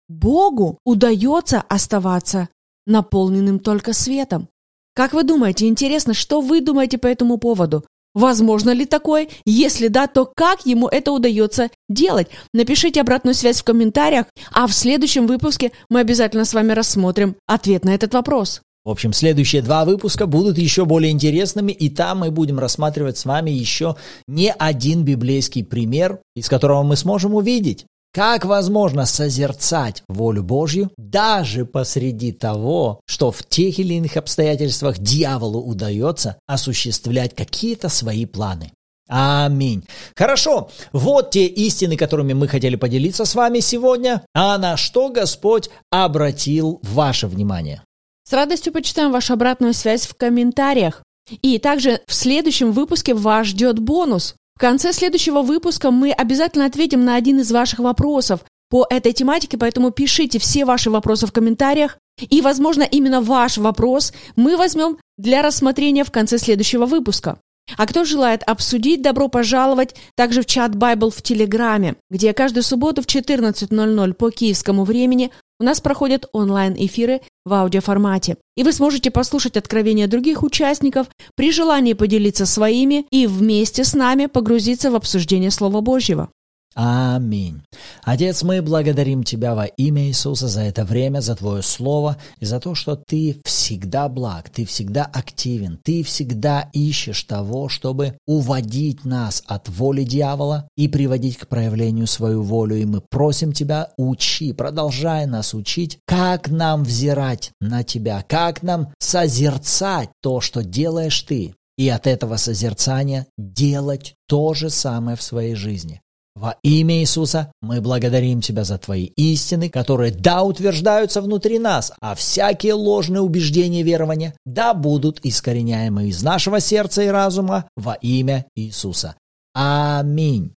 Богу 0.08 0.78
удается 0.84 1.60
оставаться 1.60 2.48
наполненным 2.86 3.60
только 3.60 3.92
светом? 3.92 4.48
Как 4.94 5.12
вы 5.12 5.24
думаете, 5.24 5.66
интересно, 5.68 6.14
что 6.14 6.40
вы 6.40 6.60
думаете 6.60 6.98
по 6.98 7.06
этому 7.06 7.38
поводу? 7.38 7.84
Возможно 8.14 8.70
ли 8.70 8.86
такое? 8.86 9.28
Если 9.44 9.88
да, 9.88 10.06
то 10.06 10.24
как 10.24 10.64
ему 10.66 10.86
это 10.88 11.10
удается 11.10 11.70
делать? 11.88 12.28
Напишите 12.52 13.00
обратную 13.00 13.34
связь 13.34 13.60
в 13.60 13.64
комментариях, 13.64 14.26
а 14.52 14.66
в 14.68 14.72
следующем 14.72 15.26
выпуске 15.26 15.72
мы 15.88 16.00
обязательно 16.00 16.44
с 16.44 16.54
вами 16.54 16.72
рассмотрим 16.72 17.36
ответ 17.46 17.84
на 17.84 17.94
этот 17.94 18.14
вопрос. 18.14 18.62
В 18.84 18.90
общем, 18.90 19.14
следующие 19.14 19.62
два 19.62 19.86
выпуска 19.86 20.26
будут 20.26 20.58
еще 20.58 20.84
более 20.84 21.10
интересными, 21.10 21.72
и 21.72 21.88
там 21.88 22.18
мы 22.18 22.30
будем 22.30 22.58
рассматривать 22.58 23.16
с 23.16 23.24
вами 23.24 23.50
еще 23.50 23.96
не 24.28 24.52
один 24.52 25.04
библейский 25.04 25.64
пример, 25.64 26.20
из 26.36 26.48
которого 26.50 26.82
мы 26.82 26.96
сможем 26.96 27.34
увидеть, 27.34 27.86
как 28.14 28.44
возможно 28.44 29.06
созерцать 29.06 30.04
волю 30.08 30.44
Божью 30.44 30.92
даже 30.96 31.66
посреди 31.66 32.30
того, 32.30 33.00
что 33.06 33.32
в 33.32 33.42
тех 33.42 33.76
или 33.80 33.94
иных 33.94 34.16
обстоятельствах 34.16 34.98
дьяволу 34.98 35.60
удается 35.60 36.38
осуществлять 36.46 37.34
какие-то 37.34 37.88
свои 37.88 38.24
планы? 38.24 38.70
Аминь. 39.08 39.84
Хорошо, 40.16 40.70
вот 40.92 41.32
те 41.32 41.46
истины, 41.46 41.96
которыми 41.96 42.34
мы 42.34 42.46
хотели 42.46 42.76
поделиться 42.76 43.24
с 43.24 43.34
вами 43.34 43.58
сегодня. 43.58 44.24
А 44.32 44.56
на 44.58 44.76
что 44.76 45.08
Господь 45.08 45.68
обратил 45.90 46.78
ваше 46.84 47.26
внимание? 47.26 47.82
С 48.26 48.32
радостью 48.32 48.72
почитаем 48.72 49.10
вашу 49.10 49.32
обратную 49.32 49.74
связь 49.74 50.06
в 50.06 50.14
комментариях. 50.14 51.02
И 51.42 51.58
также 51.58 52.00
в 52.06 52.14
следующем 52.14 52.70
выпуске 52.70 53.12
вас 53.12 53.48
ждет 53.48 53.80
бонус. 53.80 54.36
В 54.56 54.60
конце 54.60 54.92
следующего 54.92 55.42
выпуска 55.42 55.90
мы 55.90 56.12
обязательно 56.12 56.66
ответим 56.66 57.04
на 57.04 57.16
один 57.16 57.40
из 57.40 57.50
ваших 57.50 57.80
вопросов 57.80 58.44
по 58.70 58.86
этой 58.88 59.12
тематике, 59.12 59.58
поэтому 59.58 59.90
пишите 59.90 60.38
все 60.38 60.64
ваши 60.64 60.90
вопросы 60.90 61.26
в 61.26 61.32
комментариях. 61.32 61.98
И, 62.20 62.40
возможно, 62.40 62.82
именно 62.82 63.20
ваш 63.20 63.58
вопрос 63.58 64.12
мы 64.36 64.56
возьмем 64.56 64.98
для 65.18 65.42
рассмотрения 65.42 66.04
в 66.04 66.12
конце 66.12 66.38
следующего 66.38 66.86
выпуска. 66.86 67.38
А 67.76 67.86
кто 67.86 68.04
желает 68.04 68.42
обсудить, 68.42 69.02
добро 69.02 69.28
пожаловать 69.28 69.96
также 70.14 70.42
в 70.42 70.46
чат 70.46 70.72
Bible 70.72 71.10
в 71.10 71.22
Телеграме, 71.22 71.96
где 72.10 72.32
каждую 72.32 72.62
субботу 72.62 73.02
в 73.02 73.06
14.00 73.06 74.12
по 74.14 74.30
киевскому 74.30 74.84
времени 74.84 75.30
у 75.58 75.64
нас 75.64 75.80
проходят 75.80 76.26
онлайн-эфиры 76.32 77.22
в 77.44 77.52
аудиоформате. 77.52 78.36
И 78.56 78.62
вы 78.62 78.72
сможете 78.72 79.10
послушать 79.10 79.56
откровения 79.56 80.06
других 80.06 80.42
участников, 80.42 81.08
при 81.36 81.52
желании 81.52 81.92
поделиться 81.92 82.46
своими 82.46 83.06
и 83.10 83.26
вместе 83.26 83.84
с 83.84 83.94
нами 83.94 84.26
погрузиться 84.26 84.90
в 84.90 84.94
обсуждение 84.94 85.50
Слова 85.50 85.80
Божьего. 85.80 86.30
Аминь. 86.74 87.62
Отец, 88.02 88.42
мы 88.42 88.60
благодарим 88.60 89.22
Тебя 89.22 89.54
во 89.54 89.66
имя 89.66 90.06
Иисуса 90.06 90.48
за 90.48 90.62
это 90.62 90.84
время, 90.84 91.20
за 91.20 91.36
Твое 91.36 91.62
Слово 91.62 92.16
и 92.40 92.44
за 92.44 92.58
то, 92.58 92.74
что 92.74 92.96
Ты 92.96 93.40
всегда 93.44 94.08
благ, 94.08 94.50
Ты 94.50 94.64
всегда 94.64 95.04
активен, 95.04 95.78
Ты 95.82 96.02
всегда 96.02 96.68
ищешь 96.72 97.22
того, 97.22 97.68
чтобы 97.68 98.18
уводить 98.26 99.04
нас 99.04 99.44
от 99.46 99.68
воли 99.68 100.02
дьявола 100.02 100.68
и 100.76 100.88
приводить 100.88 101.38
к 101.38 101.46
проявлению 101.46 102.08
свою 102.08 102.42
волю. 102.42 102.76
И 102.76 102.84
мы 102.84 103.00
просим 103.00 103.52
Тебя, 103.52 103.90
учи, 103.96 104.52
продолжай 104.52 105.26
нас 105.26 105.54
учить, 105.54 105.98
как 106.06 106.48
нам 106.48 106.82
взирать 106.82 107.52
на 107.60 107.84
Тебя, 107.84 108.24
как 108.26 108.64
нам 108.64 108.92
созерцать 108.98 110.10
то, 110.20 110.40
что 110.40 110.64
делаешь 110.64 111.22
Ты, 111.22 111.54
и 111.76 111.88
от 111.88 112.06
этого 112.06 112.36
созерцания 112.36 113.26
делать 113.38 114.14
то 114.26 114.54
же 114.54 114.70
самое 114.70 115.16
в 115.16 115.22
своей 115.22 115.54
жизни. 115.54 116.00
Во 116.36 116.56
имя 116.62 116.98
Иисуса 117.00 117.52
мы 117.62 117.80
благодарим 117.80 118.40
Тебя 118.40 118.64
за 118.64 118.76
Твои 118.76 119.04
истины, 119.16 119.70
которые 119.70 120.10
да 120.10 120.42
утверждаются 120.42 121.22
внутри 121.22 121.60
нас, 121.60 121.92
а 122.00 122.16
всякие 122.16 122.74
ложные 122.74 123.20
убеждения 123.20 123.80
и 123.80 123.84
верования 123.84 124.34
да 124.44 124.74
будут 124.74 125.20
искореняемы 125.22 126.08
из 126.08 126.22
нашего 126.24 126.58
сердца 126.58 127.02
и 127.02 127.06
разума 127.06 127.68
во 127.76 127.94
имя 127.94 128.46
Иисуса. 128.56 129.14
Аминь. 129.54 130.54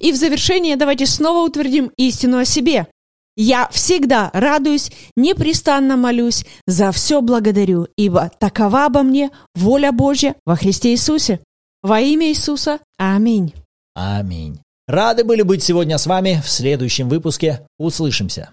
И 0.00 0.12
в 0.12 0.16
завершение 0.16 0.76
давайте 0.76 1.06
снова 1.06 1.46
утвердим 1.46 1.92
истину 1.96 2.38
о 2.38 2.44
себе. 2.44 2.88
Я 3.36 3.68
всегда 3.70 4.30
радуюсь, 4.34 4.90
непрестанно 5.16 5.96
молюсь, 5.96 6.44
за 6.66 6.92
все 6.92 7.22
благодарю, 7.22 7.86
ибо 7.96 8.30
такова 8.38 8.86
обо 8.86 9.02
мне 9.02 9.30
воля 9.54 9.92
Божья 9.92 10.34
во 10.44 10.56
Христе 10.56 10.90
Иисусе. 10.90 11.40
Во 11.82 12.00
имя 12.00 12.28
Иисуса. 12.28 12.80
Аминь. 12.98 13.54
Аминь. 13.94 14.60
Рады 14.92 15.24
были 15.24 15.40
быть 15.40 15.62
сегодня 15.62 15.96
с 15.96 16.06
вами 16.06 16.42
в 16.44 16.50
следующем 16.50 17.08
выпуске. 17.08 17.66
Услышимся. 17.78 18.52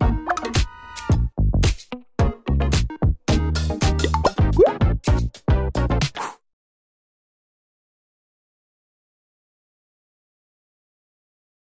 thank 0.00 0.28
you 0.28 0.33